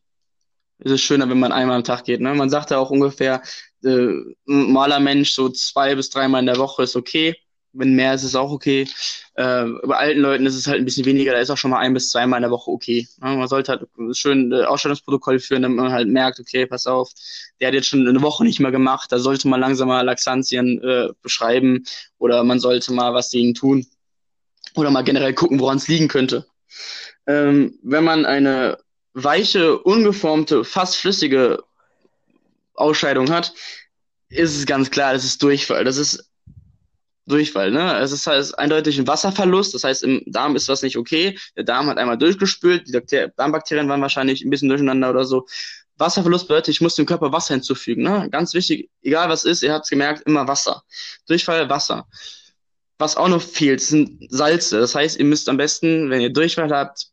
ist 0.81 0.91
es 0.91 1.01
schöner, 1.01 1.29
wenn 1.29 1.39
man 1.39 1.51
einmal 1.51 1.77
am 1.77 1.83
Tag 1.83 2.05
geht. 2.05 2.21
Ne? 2.21 2.33
Man 2.33 2.49
sagt 2.49 2.71
ja 2.71 2.77
auch 2.77 2.89
ungefähr, 2.89 3.41
äh, 3.83 3.87
ein 3.87 4.35
normaler 4.45 4.99
Mensch 4.99 5.31
so 5.33 5.49
zwei 5.49 5.95
bis 5.95 6.09
dreimal 6.09 6.41
in 6.41 6.47
der 6.47 6.57
Woche 6.57 6.83
ist 6.83 6.95
okay. 6.95 7.35
Wenn 7.73 7.95
mehr 7.95 8.13
ist, 8.13 8.23
ist 8.23 8.35
auch 8.35 8.51
okay. 8.51 8.85
Äh, 9.35 9.65
bei 9.85 9.95
alten 9.95 10.19
Leuten 10.19 10.45
ist 10.45 10.55
es 10.55 10.67
halt 10.67 10.79
ein 10.79 10.85
bisschen 10.85 11.05
weniger, 11.05 11.31
da 11.31 11.39
ist 11.39 11.49
auch 11.49 11.57
schon 11.57 11.71
mal 11.71 11.79
ein 11.79 11.93
bis 11.93 12.09
zweimal 12.09 12.39
in 12.39 12.41
der 12.41 12.51
Woche 12.51 12.69
okay. 12.69 13.07
Ja, 13.21 13.33
man 13.33 13.47
sollte 13.47 13.71
halt 13.71 14.17
schön 14.17 14.51
äh, 14.51 14.63
Ausstellungsprotokoll 14.63 15.39
führen, 15.39 15.61
damit 15.61 15.77
man 15.77 15.91
halt 15.91 16.09
merkt, 16.09 16.39
okay, 16.39 16.65
pass 16.65 16.85
auf, 16.85 17.09
der 17.59 17.69
hat 17.69 17.73
jetzt 17.73 17.87
schon 17.87 18.05
eine 18.05 18.21
Woche 18.21 18.43
nicht 18.43 18.59
mehr 18.59 18.71
gemacht, 18.71 19.11
da 19.11 19.19
sollte 19.19 19.47
man 19.47 19.61
langsam 19.61 19.87
mal 19.87 20.01
Laxantien 20.01 20.83
äh, 20.83 21.09
beschreiben 21.21 21.85
oder 22.17 22.43
man 22.43 22.59
sollte 22.59 22.91
mal 22.91 23.13
was 23.13 23.29
gegen 23.29 23.53
tun. 23.53 23.85
Oder 24.75 24.89
mal 24.89 25.03
generell 25.03 25.33
gucken, 25.33 25.59
woran 25.59 25.77
es 25.77 25.87
liegen 25.87 26.07
könnte. 26.07 26.45
Ähm, 27.27 27.77
wenn 27.83 28.03
man 28.03 28.25
eine 28.25 28.77
weiche, 29.13 29.77
ungeformte, 29.79 30.63
fast 30.63 30.97
flüssige 30.97 31.63
Ausscheidung 32.73 33.31
hat, 33.31 33.53
ist 34.29 34.57
es 34.57 34.65
ganz 34.65 34.89
klar, 34.89 35.13
das 35.13 35.25
ist 35.25 35.43
Durchfall. 35.43 35.83
Das 35.83 35.97
ist 35.97 36.29
Durchfall, 37.27 37.71
ne? 37.71 37.99
Es 37.99 38.11
ist 38.11 38.25
halt 38.25 38.57
eindeutig 38.57 38.97
ein 38.97 39.07
Wasserverlust, 39.07 39.73
das 39.73 39.83
heißt, 39.83 40.03
im 40.03 40.23
Darm 40.25 40.55
ist 40.55 40.67
was 40.67 40.81
nicht 40.81 40.97
okay. 40.97 41.37
Der 41.55 41.63
Darm 41.63 41.87
hat 41.87 41.97
einmal 41.97 42.17
durchgespült, 42.17 42.87
die 42.87 42.93
Bakter 42.93 43.29
Darmbakterien 43.29 43.87
waren 43.89 44.01
wahrscheinlich 44.01 44.43
ein 44.43 44.49
bisschen 44.49 44.69
durcheinander 44.69 45.09
oder 45.09 45.25
so. 45.25 45.45
Wasserverlust 45.97 46.47
bedeutet, 46.47 46.69
ich 46.69 46.81
muss 46.81 46.95
dem 46.95 47.05
Körper 47.05 47.31
Wasser 47.31 47.53
hinzufügen, 47.53 48.01
ne? 48.03 48.27
Ganz 48.31 48.53
wichtig, 48.53 48.89
egal 49.03 49.29
was 49.29 49.43
ist, 49.43 49.61
ihr 49.61 49.71
habt 49.71 49.85
es 49.85 49.89
gemerkt, 49.89 50.23
immer 50.27 50.47
Wasser. 50.47 50.83
Durchfall, 51.27 51.69
Wasser. 51.69 52.07
Was 52.97 53.17
auch 53.17 53.27
noch 53.27 53.41
fehlt, 53.41 53.81
sind 53.81 54.27
Salze. 54.29 54.79
Das 54.79 54.95
heißt, 54.95 55.19
ihr 55.19 55.25
müsst 55.25 55.47
am 55.47 55.57
besten, 55.57 56.09
wenn 56.09 56.21
ihr 56.21 56.31
Durchfall 56.31 56.71
habt, 56.71 57.07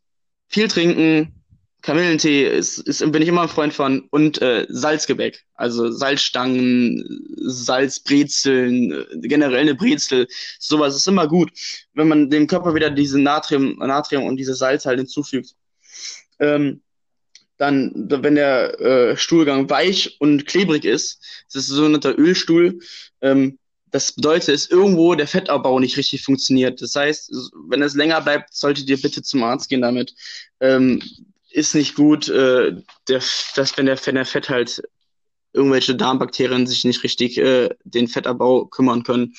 viel 0.47 0.67
trinken, 0.67 1.38
Kamillentee 1.81 2.45
ist, 2.45 2.79
ist, 2.79 2.99
bin 3.11 3.21
ich 3.21 3.27
immer 3.29 3.43
ein 3.43 3.49
Freund 3.49 3.73
von. 3.73 4.07
Und 4.11 4.41
äh, 4.41 4.65
Salzgebäck. 4.69 5.45
Also 5.53 5.91
Salzstangen, 5.91 7.25
Salzbrezeln, 7.37 8.91
äh, 8.91 9.27
generell 9.27 9.61
eine 9.61 9.75
Brezel. 9.75 10.27
Sowas 10.59 10.95
ist 10.95 11.07
immer 11.07 11.27
gut, 11.27 11.51
wenn 11.93 12.07
man 12.07 12.29
dem 12.29 12.47
Körper 12.47 12.75
wieder 12.75 12.89
diese 12.89 13.19
Natrium, 13.19 13.77
Natrium 13.77 14.25
und 14.25 14.37
diese 14.37 14.55
Salz 14.55 14.85
halt 14.85 14.99
hinzufügt. 14.99 15.55
Ähm, 16.39 16.81
dann, 17.57 17.91
wenn 18.09 18.35
der 18.35 18.79
äh, 18.79 19.17
Stuhlgang 19.17 19.69
weich 19.69 20.15
und 20.19 20.45
klebrig 20.45 20.85
ist, 20.85 21.21
das 21.53 21.63
ist 21.63 21.67
so 21.69 21.85
ein 21.85 21.95
Ölstuhl, 21.95 22.79
ähm, 23.21 23.59
das 23.91 24.13
bedeutet, 24.13 24.49
dass 24.49 24.67
irgendwo 24.67 25.15
der 25.15 25.27
Fettabbau 25.27 25.79
nicht 25.79 25.97
richtig 25.97 26.23
funktioniert. 26.23 26.81
Das 26.81 26.95
heißt, 26.95 27.31
wenn 27.67 27.81
es 27.81 27.95
länger 27.95 28.21
bleibt, 28.21 28.53
solltet 28.53 28.89
ihr 28.89 29.01
bitte 29.01 29.21
zum 29.23 29.43
Arzt 29.43 29.69
gehen 29.69 29.81
damit. 29.81 30.13
Ähm, 30.59 31.01
ist 31.51 31.75
nicht 31.75 31.95
gut, 31.95 32.29
äh, 32.29 32.75
der, 33.07 33.23
dass 33.55 33.77
wenn 33.77 33.85
der, 33.85 33.99
wenn 34.05 34.15
der 34.15 34.25
Fett 34.25 34.49
halt 34.49 34.81
irgendwelche 35.53 35.95
Darmbakterien 35.95 36.67
sich 36.67 36.83
nicht 36.83 37.03
richtig 37.03 37.37
äh, 37.37 37.69
den 37.83 38.07
Fettabbau 38.07 38.65
kümmern 38.65 39.03
können. 39.03 39.33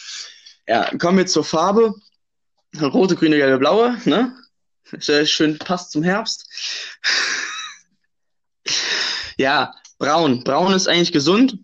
Ja, 0.67 0.97
kommen 0.99 1.19
wir 1.19 1.27
zur 1.27 1.45
Farbe. 1.45 1.95
Rote, 2.81 3.17
grüne, 3.17 3.37
gelbe, 3.37 3.59
blaue, 3.59 3.99
ne? 4.05 4.37
Sehr 4.99 5.27
schön 5.27 5.59
passt 5.59 5.93
zum 5.93 6.03
Herbst. 6.03 6.47
ja, 9.39 9.75
braun. 9.99 10.43
Braun 10.45 10.73
ist 10.73 10.89
eigentlich 10.89 11.13
gesund. 11.13 11.59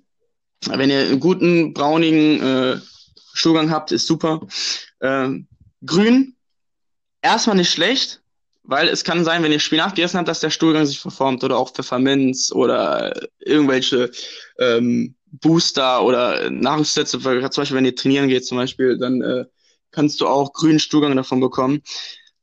Wenn 0.66 0.90
ihr 0.90 1.00
einen 1.00 1.20
guten, 1.20 1.72
braunigen 1.74 2.42
äh, 2.42 2.80
Stuhlgang 3.34 3.70
habt, 3.70 3.92
ist 3.92 4.06
super. 4.06 4.46
Ähm, 5.00 5.48
grün, 5.84 6.36
erstmal 7.20 7.56
nicht 7.56 7.70
schlecht, 7.70 8.22
weil 8.66 8.88
es 8.88 9.04
kann 9.04 9.24
sein, 9.24 9.42
wenn 9.42 9.52
ihr 9.52 9.60
Spinat 9.60 9.94
gegessen 9.94 10.18
habt, 10.18 10.28
dass 10.28 10.40
der 10.40 10.50
Stuhlgang 10.50 10.86
sich 10.86 10.98
verformt 10.98 11.44
oder 11.44 11.56
auch 11.56 11.72
Pfefferminz 11.72 12.52
oder 12.52 13.12
irgendwelche 13.38 14.10
ähm, 14.58 15.14
Booster 15.26 16.02
oder 16.04 16.50
Nahrungssätze, 16.50 17.18
zum 17.18 17.40
Beispiel 17.40 17.76
wenn 17.76 17.84
ihr 17.84 17.94
trainieren 17.94 18.28
geht 18.28 18.46
zum 18.46 18.58
Beispiel, 18.58 18.98
dann 18.98 19.22
äh, 19.22 19.44
kannst 19.90 20.20
du 20.20 20.26
auch 20.26 20.52
grünen 20.52 20.78
Stuhlgang 20.78 21.16
davon 21.16 21.40
bekommen. 21.40 21.82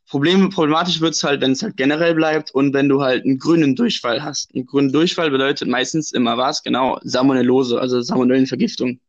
Problem, 0.09 0.49
problematisch 0.49 1.01
wird 1.01 1.15
es 1.15 1.23
halt, 1.23 1.41
wenn 1.41 1.53
es 1.53 1.63
halt 1.63 1.75
generell 1.75 2.13
bleibt 2.13 2.51
und 2.51 2.73
wenn 2.73 2.88
du 2.88 3.01
halt 3.01 3.25
einen 3.25 3.39
grünen 3.39 3.75
Durchfall 3.75 4.23
hast. 4.23 4.53
Ein 4.53 4.65
grünen 4.65 4.91
Durchfall 4.91 5.31
bedeutet 5.31 5.67
meistens 5.67 6.12
immer 6.12 6.38
was? 6.38 6.62
Genau, 6.62 6.99
Salmonellose, 7.03 7.79
also 7.79 8.01
Salmonellenvergiftung 8.01 8.99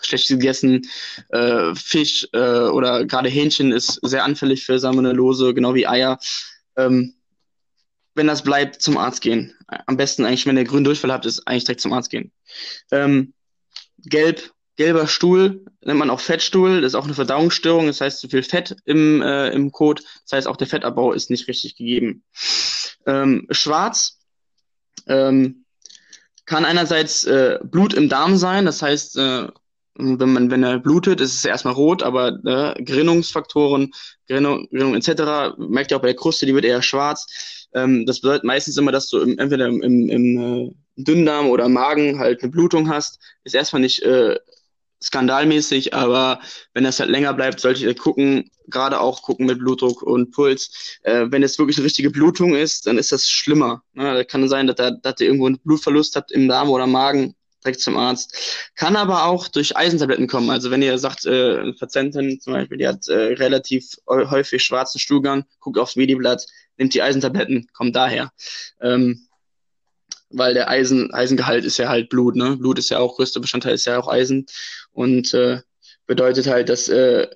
schlecht 0.00 0.28
gegessen. 0.28 0.88
Äh, 1.30 1.74
Fisch 1.74 2.28
äh, 2.32 2.38
oder 2.38 3.04
gerade 3.04 3.28
Hähnchen 3.28 3.72
ist 3.72 3.98
sehr 4.02 4.24
anfällig 4.24 4.64
für 4.64 4.78
Salmonellose, 4.78 5.54
genau 5.54 5.74
wie 5.74 5.86
Eier. 5.86 6.18
Ähm, 6.76 7.14
wenn 8.14 8.26
das 8.26 8.42
bleibt, 8.42 8.82
zum 8.82 8.98
Arzt 8.98 9.20
gehen. 9.20 9.54
Am 9.86 9.96
besten 9.96 10.24
eigentlich, 10.24 10.46
wenn 10.46 10.56
ihr 10.56 10.64
grünen 10.64 10.84
Durchfall 10.84 11.12
habt, 11.12 11.24
ist 11.24 11.46
eigentlich 11.46 11.64
direkt 11.64 11.80
zum 11.80 11.92
Arzt 11.92 12.10
gehen. 12.10 12.32
Ähm, 12.90 13.32
gelb, 13.98 14.52
gelber 14.76 15.06
Stuhl, 15.06 15.64
nennt 15.82 15.98
man 15.98 16.10
auch 16.10 16.20
Fettstuhl, 16.20 16.80
das 16.80 16.92
ist 16.92 16.94
auch 16.94 17.04
eine 17.04 17.14
Verdauungsstörung, 17.14 17.86
das 17.86 18.00
heißt 18.00 18.20
zu 18.20 18.28
viel 18.28 18.42
Fett 18.42 18.76
im, 18.84 19.22
äh, 19.22 19.50
im 19.50 19.72
Kot, 19.72 20.02
das 20.24 20.32
heißt 20.32 20.46
auch 20.48 20.56
der 20.56 20.66
Fettabbau 20.66 21.12
ist 21.12 21.30
nicht 21.30 21.48
richtig 21.48 21.76
gegeben. 21.76 22.24
Ähm, 23.06 23.46
schwarz, 23.50 24.18
ähm, 25.06 25.64
kann 26.44 26.64
einerseits 26.64 27.24
äh, 27.24 27.58
Blut 27.62 27.94
im 27.94 28.08
Darm 28.08 28.36
sein, 28.36 28.64
das 28.64 28.82
heißt, 28.82 29.16
äh, 29.18 29.48
wenn 29.98 30.32
man, 30.32 30.50
wenn 30.50 30.62
er 30.62 30.78
blutet, 30.78 31.20
ist 31.20 31.34
es 31.34 31.44
erstmal 31.44 31.74
rot, 31.74 32.02
aber 32.02 32.38
äh, 32.44 32.82
Gerinnungsfaktoren, 32.82 33.92
Gerinnung, 34.28 34.68
Gerinnung 34.70 34.94
etc., 34.94 35.56
merkt 35.58 35.90
ihr 35.90 35.96
auch 35.96 36.02
bei 36.02 36.08
der 36.08 36.16
Kruste, 36.16 36.46
die 36.46 36.54
wird 36.54 36.64
eher 36.64 36.82
schwarz. 36.82 37.66
Ähm, 37.74 38.06
das 38.06 38.20
bedeutet 38.20 38.44
meistens 38.44 38.76
immer, 38.76 38.92
dass 38.92 39.08
du 39.08 39.18
im, 39.20 39.38
entweder 39.38 39.66
im, 39.66 39.82
im, 39.82 40.08
im 40.08 40.38
äh, 40.38 40.70
Dünndarm 40.96 41.48
oder 41.48 41.68
Magen 41.68 42.18
halt 42.18 42.42
eine 42.42 42.50
Blutung 42.50 42.88
hast. 42.88 43.18
Ist 43.44 43.54
erstmal 43.54 43.82
nicht 43.82 44.02
äh, 44.02 44.38
skandalmäßig, 45.02 45.94
aber 45.94 46.40
wenn 46.74 46.84
das 46.84 47.00
halt 47.00 47.10
länger 47.10 47.34
bleibt, 47.34 47.60
solltet 47.60 47.82
ihr 47.82 47.94
gucken, 47.94 48.50
gerade 48.68 49.00
auch 49.00 49.22
gucken 49.22 49.46
mit 49.46 49.58
Blutdruck 49.58 50.02
und 50.02 50.30
Puls. 50.30 50.98
Äh, 51.02 51.26
wenn 51.30 51.42
es 51.42 51.58
wirklich 51.58 51.76
eine 51.76 51.86
richtige 51.86 52.10
Blutung 52.10 52.54
ist, 52.54 52.86
dann 52.86 52.98
ist 52.98 53.12
das 53.12 53.28
schlimmer. 53.28 53.82
Ne? 53.94 54.14
Da 54.14 54.24
kann 54.24 54.48
sein, 54.48 54.66
dass, 54.66 54.76
da, 54.76 54.90
dass 54.90 55.20
ihr 55.20 55.26
irgendwo 55.26 55.46
einen 55.46 55.58
Blutverlust 55.58 56.16
habt 56.16 56.32
im 56.32 56.48
Darm 56.48 56.70
oder 56.70 56.86
Magen 56.86 57.34
direkt 57.68 57.80
zum 57.80 57.96
Arzt. 57.96 58.70
Kann 58.74 58.96
aber 58.96 59.26
auch 59.26 59.48
durch 59.48 59.76
Eisentabletten 59.76 60.26
kommen. 60.26 60.50
Also 60.50 60.70
wenn 60.70 60.82
ihr 60.82 60.98
sagt, 60.98 61.26
äh, 61.26 61.58
eine 61.58 61.74
Patientin 61.74 62.40
zum 62.40 62.54
Beispiel, 62.54 62.78
die 62.78 62.88
hat 62.88 63.06
äh, 63.08 63.34
relativ 63.34 63.96
häufig 64.06 64.64
schwarzen 64.64 64.98
Stuhlgang, 64.98 65.44
guckt 65.60 65.78
aufs 65.78 65.96
Mediblatt, 65.96 66.46
nimmt 66.78 66.94
die 66.94 67.02
Eisentabletten, 67.02 67.68
kommt 67.74 67.94
daher. 67.94 68.32
Ähm, 68.80 69.26
weil 70.30 70.54
der 70.54 70.68
Eisen, 70.68 71.12
Eisengehalt 71.12 71.64
ist 71.64 71.78
ja 71.78 71.88
halt 71.88 72.08
Blut, 72.10 72.36
ne? 72.36 72.56
Blut 72.56 72.78
ist 72.78 72.90
ja 72.90 72.98
auch, 72.98 73.16
größter 73.16 73.40
Bestandteil 73.40 73.74
ist 73.74 73.86
ja 73.86 73.98
auch 73.98 74.08
Eisen 74.08 74.46
und 74.92 75.32
äh, 75.32 75.60
bedeutet 76.06 76.46
halt, 76.46 76.68
dass 76.68 76.88
äh, 76.88 77.28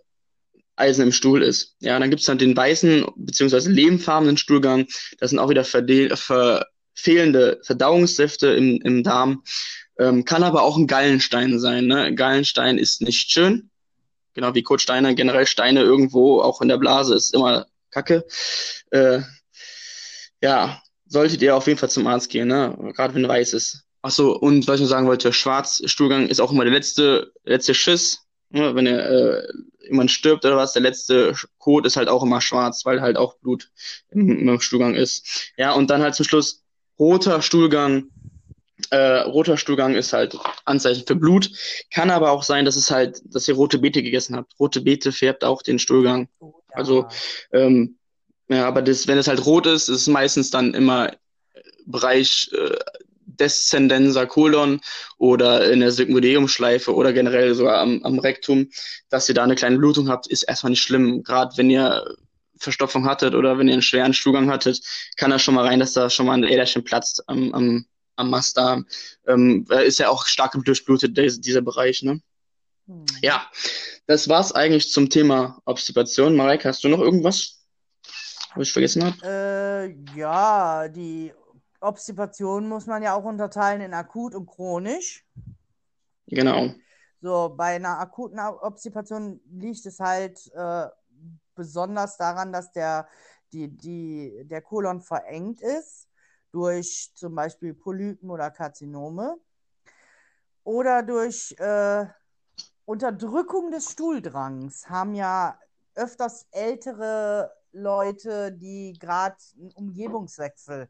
Eisen 0.76 1.02
im 1.04 1.12
Stuhl 1.12 1.42
ist. 1.42 1.76
Ja, 1.80 1.98
dann 1.98 2.10
gibt's 2.10 2.26
dann 2.26 2.38
den 2.38 2.56
weißen 2.56 3.06
beziehungsweise 3.16 3.70
lehmfarbenen 3.70 4.36
Stuhlgang. 4.36 4.86
Das 5.18 5.30
sind 5.30 5.38
auch 5.38 5.50
wieder 5.50 5.64
ver 5.64 6.66
fehlende 6.94 7.58
Verdauungssäfte 7.62 8.48
im, 8.48 8.80
im 8.82 9.02
Darm. 9.02 9.42
Ähm, 10.02 10.24
kann 10.24 10.42
aber 10.42 10.62
auch 10.62 10.76
ein 10.76 10.88
Gallenstein 10.88 11.60
sein. 11.60 11.86
Ne? 11.86 12.14
Gallenstein 12.14 12.76
ist 12.76 13.02
nicht 13.02 13.30
schön. 13.30 13.70
Genau 14.34 14.54
wie 14.54 14.62
Kotsteine, 14.62 15.14
generell 15.14 15.46
Steine 15.46 15.82
irgendwo, 15.82 16.40
auch 16.40 16.60
in 16.60 16.68
der 16.68 16.78
Blase, 16.78 17.14
ist 17.14 17.34
immer 17.34 17.66
Kacke. 17.90 18.24
Äh, 18.90 19.20
ja, 20.40 20.82
solltet 21.06 21.42
ihr 21.42 21.54
auf 21.54 21.66
jeden 21.66 21.78
Fall 21.78 21.90
zum 21.90 22.06
Arzt 22.06 22.30
gehen, 22.30 22.48
ne? 22.48 22.76
gerade 22.96 23.14
wenn 23.14 23.28
weiß 23.28 23.52
ist. 23.52 23.84
Achso, 24.00 24.32
und 24.32 24.66
was 24.66 24.76
ich 24.76 24.80
noch 24.80 24.88
sagen 24.88 25.06
wollte, 25.06 25.32
Schwarzstuhlgang 25.32 26.26
ist 26.26 26.40
auch 26.40 26.50
immer 26.50 26.64
der 26.64 26.72
letzte, 26.72 27.32
letzte 27.44 27.74
Schiss. 27.74 28.22
Ne? 28.48 28.74
Wenn 28.74 28.86
er, 28.86 29.08
äh, 29.08 29.48
jemand 29.86 30.10
stirbt 30.10 30.44
oder 30.44 30.56
was, 30.56 30.72
der 30.72 30.82
letzte 30.82 31.36
Kot 31.58 31.86
ist 31.86 31.96
halt 31.96 32.08
auch 32.08 32.24
immer 32.24 32.40
schwarz, 32.40 32.84
weil 32.84 33.00
halt 33.00 33.16
auch 33.16 33.38
Blut 33.38 33.70
im, 34.10 34.48
im 34.48 34.60
Stuhlgang 34.60 34.94
ist. 34.94 35.52
Ja, 35.56 35.72
und 35.72 35.90
dann 35.90 36.02
halt 36.02 36.16
zum 36.16 36.24
Schluss 36.24 36.64
roter 36.98 37.42
Stuhlgang 37.42 38.11
äh, 38.92 39.20
roter 39.20 39.56
Stuhlgang 39.56 39.94
ist 39.94 40.12
halt 40.12 40.36
Anzeichen 40.66 41.06
für 41.06 41.16
Blut. 41.16 41.50
Kann 41.90 42.10
aber 42.10 42.30
auch 42.30 42.42
sein, 42.42 42.66
dass 42.66 42.76
es 42.76 42.90
halt, 42.90 43.22
dass 43.24 43.48
ihr 43.48 43.54
rote 43.54 43.78
Beete 43.78 44.02
gegessen 44.02 44.36
habt. 44.36 44.52
Rote 44.60 44.82
Beete 44.82 45.12
färbt 45.12 45.44
auch 45.44 45.62
den 45.62 45.78
Stuhlgang. 45.78 46.28
Oh, 46.40 46.52
ja. 46.70 46.76
Also, 46.76 47.06
ähm, 47.52 47.96
ja, 48.48 48.68
aber 48.68 48.82
das, 48.82 49.08
wenn 49.08 49.16
es 49.16 49.28
halt 49.28 49.46
rot 49.46 49.66
ist, 49.66 49.88
ist 49.88 50.02
es 50.02 50.06
meistens 50.08 50.50
dann 50.50 50.74
immer 50.74 51.10
Bereich 51.86 52.50
äh, 52.52 52.76
Deszendenser 53.24 54.26
Kolon 54.26 54.82
oder 55.16 55.70
in 55.72 55.80
der 55.80 55.90
Sigmoideumschleife 55.90 56.94
oder 56.94 57.14
generell 57.14 57.54
sogar 57.54 57.78
am, 57.78 58.02
am 58.02 58.18
Rektum, 58.18 58.68
dass 59.08 59.26
ihr 59.26 59.34
da 59.34 59.42
eine 59.42 59.54
kleine 59.54 59.78
Blutung 59.78 60.10
habt, 60.10 60.26
ist 60.26 60.42
erstmal 60.42 60.70
nicht 60.70 60.82
schlimm. 60.82 61.22
Gerade 61.22 61.56
wenn 61.56 61.70
ihr 61.70 62.04
Verstopfung 62.58 63.06
hattet 63.06 63.34
oder 63.34 63.56
wenn 63.56 63.68
ihr 63.68 63.72
einen 63.72 63.82
schweren 63.82 64.12
Stuhlgang 64.12 64.50
hattet, 64.50 64.82
kann 65.16 65.30
das 65.30 65.40
schon 65.40 65.54
mal 65.54 65.66
rein, 65.66 65.80
dass 65.80 65.94
da 65.94 66.10
schon 66.10 66.26
mal 66.26 66.34
ein 66.34 66.44
Äderchen 66.44 66.84
platzt 66.84 67.26
am, 67.26 67.54
am 67.54 67.86
am 68.16 68.30
Mastdarm, 68.30 68.86
ähm, 69.26 69.66
ist 69.70 69.98
ja 69.98 70.08
auch 70.08 70.26
stark 70.26 70.56
durchblutet, 70.64 71.16
dieser 71.16 71.62
Bereich. 71.62 72.02
Ne? 72.02 72.20
Hm. 72.86 73.04
Ja, 73.20 73.50
das 74.06 74.28
war's 74.28 74.52
eigentlich 74.52 74.90
zum 74.90 75.08
Thema 75.08 75.60
Obstipation. 75.64 76.36
Mareike, 76.36 76.68
hast 76.68 76.84
du 76.84 76.88
noch 76.88 77.00
irgendwas, 77.00 77.64
was 78.54 78.68
ich 78.68 78.72
vergessen 78.72 79.04
habe? 79.04 79.16
Äh, 79.24 80.18
ja, 80.18 80.88
die 80.88 81.32
Obstipation 81.80 82.68
muss 82.68 82.86
man 82.86 83.02
ja 83.02 83.14
auch 83.14 83.24
unterteilen 83.24 83.80
in 83.80 83.94
akut 83.94 84.34
und 84.34 84.46
chronisch. 84.46 85.24
Genau. 86.26 86.74
So, 87.20 87.54
bei 87.56 87.76
einer 87.76 88.00
akuten 88.00 88.38
Obstipation 88.38 89.40
liegt 89.50 89.86
es 89.86 90.00
halt 90.00 90.50
äh, 90.54 90.86
besonders 91.54 92.16
daran, 92.16 92.52
dass 92.52 92.72
der, 92.72 93.08
die, 93.52 93.68
die, 93.68 94.42
der 94.44 94.62
Kolon 94.62 95.00
verengt 95.00 95.60
ist 95.60 96.08
durch 96.52 97.10
zum 97.14 97.34
Beispiel 97.34 97.74
Polypen 97.74 98.30
oder 98.30 98.50
Karzinome 98.50 99.36
oder 100.64 101.02
durch 101.02 101.54
äh, 101.58 102.06
Unterdrückung 102.84 103.70
des 103.70 103.90
Stuhldrangs 103.90 104.88
haben 104.88 105.14
ja 105.14 105.58
öfters 105.94 106.46
ältere 106.50 107.52
Leute, 107.72 108.52
die 108.52 108.96
gerade 108.98 109.36
einen 109.58 109.72
Umgebungswechsel 109.72 110.88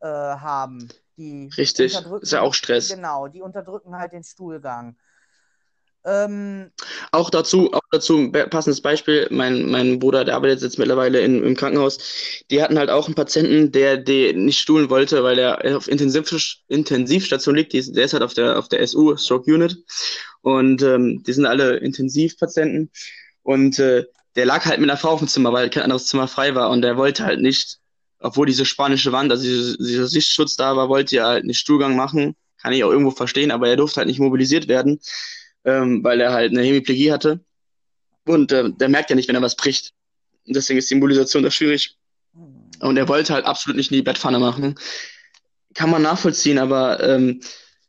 äh, 0.00 0.06
haben. 0.06 0.88
Die 1.16 1.50
Richtig, 1.56 1.94
ist 2.20 2.32
ja 2.32 2.42
auch 2.42 2.54
Stress. 2.54 2.90
Genau, 2.90 3.28
die 3.28 3.42
unterdrücken 3.42 3.96
halt 3.96 4.12
den 4.12 4.24
Stuhlgang. 4.24 4.96
Ähm, 6.06 6.70
auch 7.10 7.30
dazu, 7.30 7.72
auch 7.72 7.80
dazu 7.90 8.16
ein 8.16 8.30
passendes 8.30 8.80
Beispiel. 8.80 9.26
Mein, 9.30 9.68
mein 9.68 9.98
Bruder, 9.98 10.24
der 10.24 10.36
arbeitet 10.36 10.62
jetzt 10.62 10.78
mittlerweile 10.78 11.20
in, 11.20 11.42
im 11.42 11.56
Krankenhaus. 11.56 11.98
Die 12.48 12.62
hatten 12.62 12.78
halt 12.78 12.90
auch 12.90 13.06
einen 13.06 13.16
Patienten, 13.16 13.72
der, 13.72 13.96
der 13.96 14.32
nicht 14.34 14.60
stuhlen 14.60 14.88
wollte, 14.88 15.24
weil 15.24 15.36
er 15.36 15.76
auf 15.76 15.88
Intensiv, 15.88 16.30
Intensivstation 16.68 17.56
liegt. 17.56 17.72
der 17.72 18.04
ist 18.04 18.12
halt 18.12 18.22
auf 18.22 18.34
der, 18.34 18.56
auf 18.56 18.68
der 18.68 18.86
SU, 18.86 19.16
Stroke 19.16 19.52
Unit. 19.52 19.76
Und 20.42 20.80
ähm, 20.82 21.24
die 21.24 21.32
sind 21.32 21.44
alle 21.44 21.78
Intensivpatienten. 21.78 22.92
Und 23.42 23.80
äh, 23.80 24.04
der 24.36 24.46
lag 24.46 24.64
halt 24.64 24.78
mit 24.78 24.88
einer 24.88 24.98
Frau 24.98 25.10
auf 25.10 25.18
dem 25.18 25.28
Zimmer, 25.28 25.52
weil 25.52 25.70
kein 25.70 25.82
anderes 25.82 26.06
Zimmer 26.06 26.28
frei 26.28 26.54
war. 26.54 26.70
Und 26.70 26.82
der 26.82 26.96
wollte 26.96 27.24
halt 27.24 27.40
nicht, 27.40 27.78
obwohl 28.20 28.46
diese 28.46 28.64
spanische 28.64 29.10
Wand, 29.10 29.32
also 29.32 29.44
dieser, 29.44 30.06
Sichtschutz 30.06 30.54
da 30.54 30.76
war, 30.76 30.88
wollte 30.88 31.16
er 31.16 31.26
halt 31.26 31.44
nicht 31.46 31.58
Stuhlgang 31.58 31.96
machen. 31.96 32.36
Kann 32.62 32.72
ich 32.72 32.84
auch 32.84 32.90
irgendwo 32.90 33.10
verstehen, 33.10 33.50
aber 33.50 33.68
er 33.68 33.76
durfte 33.76 33.98
halt 33.98 34.08
nicht 34.08 34.20
mobilisiert 34.20 34.68
werden 34.68 35.00
ähm, 35.66 36.02
weil 36.02 36.20
er 36.20 36.32
halt 36.32 36.52
eine 36.52 36.62
Hemiplegie 36.62 37.12
hatte. 37.12 37.44
Und 38.24 38.52
äh, 38.52 38.72
der 38.72 38.88
merkt 38.88 39.10
ja 39.10 39.16
nicht, 39.16 39.28
wenn 39.28 39.36
er 39.36 39.42
was 39.42 39.56
bricht. 39.56 39.92
Und 40.46 40.56
deswegen 40.56 40.78
ist 40.78 40.90
die 40.90 40.94
Mobilisation 40.94 41.42
da 41.42 41.50
schwierig. 41.50 41.98
Und 42.80 42.96
er 42.96 43.08
wollte 43.08 43.34
halt 43.34 43.44
absolut 43.44 43.76
nicht 43.76 43.90
in 43.90 43.96
die 43.96 44.02
Bettpfanne 44.02 44.38
machen. 44.38 44.76
Kann 45.74 45.90
man 45.90 46.02
nachvollziehen, 46.02 46.58
aber 46.58 47.02
ähm, 47.02 47.40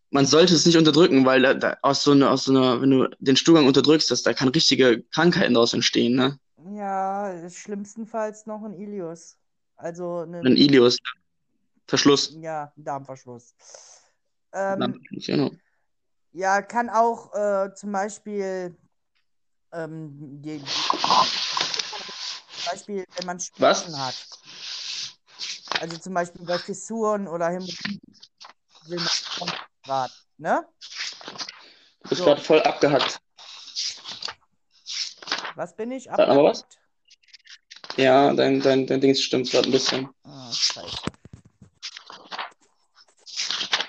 man 0.10 0.26
sollte 0.26 0.54
es 0.54 0.66
nicht 0.66 0.78
unterdrücken, 0.78 1.26
weil 1.26 1.42
da, 1.42 1.54
da, 1.54 1.78
aus 1.82 2.04
so 2.04 2.12
einer, 2.12 2.32
aus 2.32 2.46
so 2.46 2.52
einer, 2.52 2.82
wenn 2.82 2.92
du 2.92 3.10
den 3.20 3.36
Stuhlgang 3.36 3.68
unterdrückst, 3.68 4.10
dass 4.10 4.24
da 4.24 4.34
kann 4.34 4.50
richtige 4.50 5.04
Krankheiten 5.14 5.54
daraus 5.54 5.74
entstehen, 5.74 6.16
ne? 6.16 6.40
Ja, 6.76 7.50
schlimmstenfalls 7.50 8.46
noch 8.46 8.64
ein 8.64 8.74
Ilius. 8.74 9.38
Also 9.76 10.20
eine, 10.20 10.40
ein 10.40 10.58
Ilius. 10.58 10.98
Verschluss. 11.88 12.36
Ja, 12.42 12.74
Darmverschluss. 12.76 13.54
Ähm, 14.54 14.80
Darmverschluss, 14.80 15.26
genau. 15.26 15.52
Ja, 16.32 16.62
kann 16.62 16.90
auch 16.90 17.34
äh, 17.34 17.74
zum 17.74 17.92
Beispiel, 17.92 18.78
ähm, 19.72 20.42
die, 20.42 20.64
zum 20.64 20.68
Beispiel, 22.72 23.06
wenn 23.16 23.26
man 23.26 23.40
Schmerzen 23.40 23.98
hat. 23.98 24.16
Also 25.80 25.98
zum 25.98 26.14
Beispiel 26.14 26.46
bei 26.46 26.58
Fissuren 26.58 27.28
oder 27.28 27.48
Hämorrhoiden 27.48 28.02
will 28.88 29.02
man 29.40 30.10
ne? 30.38 30.68
Du 32.04 32.10
bist 32.10 32.20
so. 32.20 32.26
gerade 32.26 32.42
voll 32.42 32.62
abgehackt. 32.62 33.20
Was 35.56 35.76
bin 35.76 35.92
ich? 35.92 36.10
Abgehackt? 36.10 36.32
Aber 36.32 36.44
was? 36.44 36.66
Ja, 37.98 38.34
dein, 38.34 38.62
dein, 38.62 38.86
dein 38.86 39.02
Ding 39.02 39.16
stimmt 39.16 39.50
gerade 39.50 39.68
ein 39.68 39.72
bisschen. 39.72 40.10
Ah, 40.24 40.52
scheiße. 40.52 40.98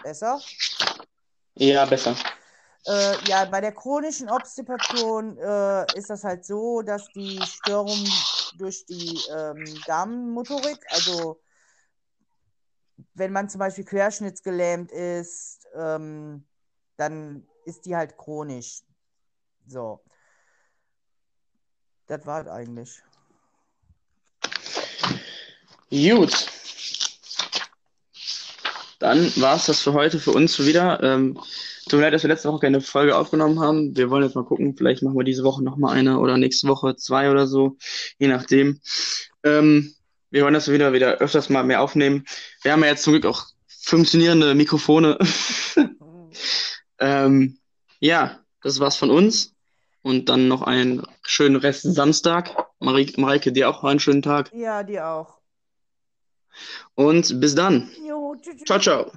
Besser? 0.03 0.40
Ja, 1.59 1.85
besser. 1.85 2.16
Äh, 2.87 3.16
ja, 3.27 3.44
bei 3.44 3.61
der 3.61 3.73
chronischen 3.73 4.31
Obstipation 4.31 5.37
äh, 5.38 5.99
ist 5.99 6.09
das 6.09 6.23
halt 6.23 6.44
so, 6.44 6.83
dass 6.83 7.11
die 7.12 7.40
Störung 7.42 7.99
durch 8.57 8.87
die 8.87 9.21
ähm, 9.31 9.64
Darmmotorik, 9.87 10.79
also 10.90 11.40
wenn 13.14 13.33
man 13.33 13.49
zum 13.49 13.59
Beispiel 13.59 13.85
querschnittsgelähmt 13.85 14.92
ist, 14.92 15.66
ähm, 15.75 16.47
dann 16.97 17.47
ist 17.64 17.85
die 17.87 17.97
halt 17.97 18.16
chronisch. 18.16 18.83
So. 19.66 20.01
Das 22.07 22.25
war 22.25 22.42
es 22.42 22.49
eigentlich. 22.49 23.03
Gut. 25.90 26.58
Dann 28.98 29.32
war 29.37 29.56
es 29.56 29.66
das 29.66 29.80
für 29.80 29.92
heute 29.92 30.18
für 30.18 30.32
uns 30.32 30.58
wieder. 30.64 31.02
Ähm, 31.02 31.38
Tut 31.88 32.00
mir 32.00 32.04
leid, 32.04 32.12
dass 32.12 32.22
wir 32.22 32.28
letzte 32.28 32.50
Woche 32.50 32.61
keine 32.61 32.82
Folge 32.82 33.16
aufgenommen 33.16 33.61
haben. 33.61 33.96
Wir 33.96 34.11
wollen 34.11 34.22
jetzt 34.22 34.34
mal 34.34 34.44
gucken. 34.44 34.76
Vielleicht 34.76 35.02
machen 35.02 35.16
wir 35.16 35.24
diese 35.24 35.42
Woche 35.42 35.64
nochmal 35.64 35.96
eine 35.96 36.18
oder 36.18 36.37
nächste 36.37 36.68
Woche 36.68 36.96
zwei 36.96 37.30
oder 37.30 37.46
so. 37.46 37.78
Je 38.18 38.28
nachdem. 38.28 38.80
Ähm, 39.42 39.94
wir 40.30 40.44
wollen 40.44 40.52
das 40.52 40.70
wieder, 40.70 40.92
wieder 40.92 41.16
öfters 41.18 41.48
mal 41.48 41.64
mehr 41.64 41.80
aufnehmen. 41.80 42.26
Wir 42.62 42.72
haben 42.72 42.82
ja 42.82 42.90
jetzt 42.90 43.04
zum 43.04 43.14
Glück 43.14 43.24
auch 43.24 43.46
funktionierende 43.66 44.54
Mikrofone. 44.54 45.18
ähm, 46.98 47.58
ja, 48.00 48.38
das 48.62 48.80
war's 48.80 48.96
von 48.96 49.11
uns. 49.11 49.54
Und 50.02 50.28
dann 50.28 50.46
noch 50.46 50.61
einen 50.61 51.06
schönen 51.22 51.56
Rest 51.56 51.82
Samstag. 51.82 52.54
Mareike, 52.80 53.50
dir 53.50 53.70
auch 53.70 53.82
einen 53.82 54.00
schönen 54.00 54.22
Tag. 54.22 54.50
Ja, 54.52 54.82
dir 54.82 55.06
auch. 55.06 55.38
Und 56.94 57.40
bis 57.40 57.55
dann. 57.55 57.88
Jo, 58.07 58.35
tschüss. 58.40 58.64
Ciao, 58.64 58.79
ciao. 58.79 59.12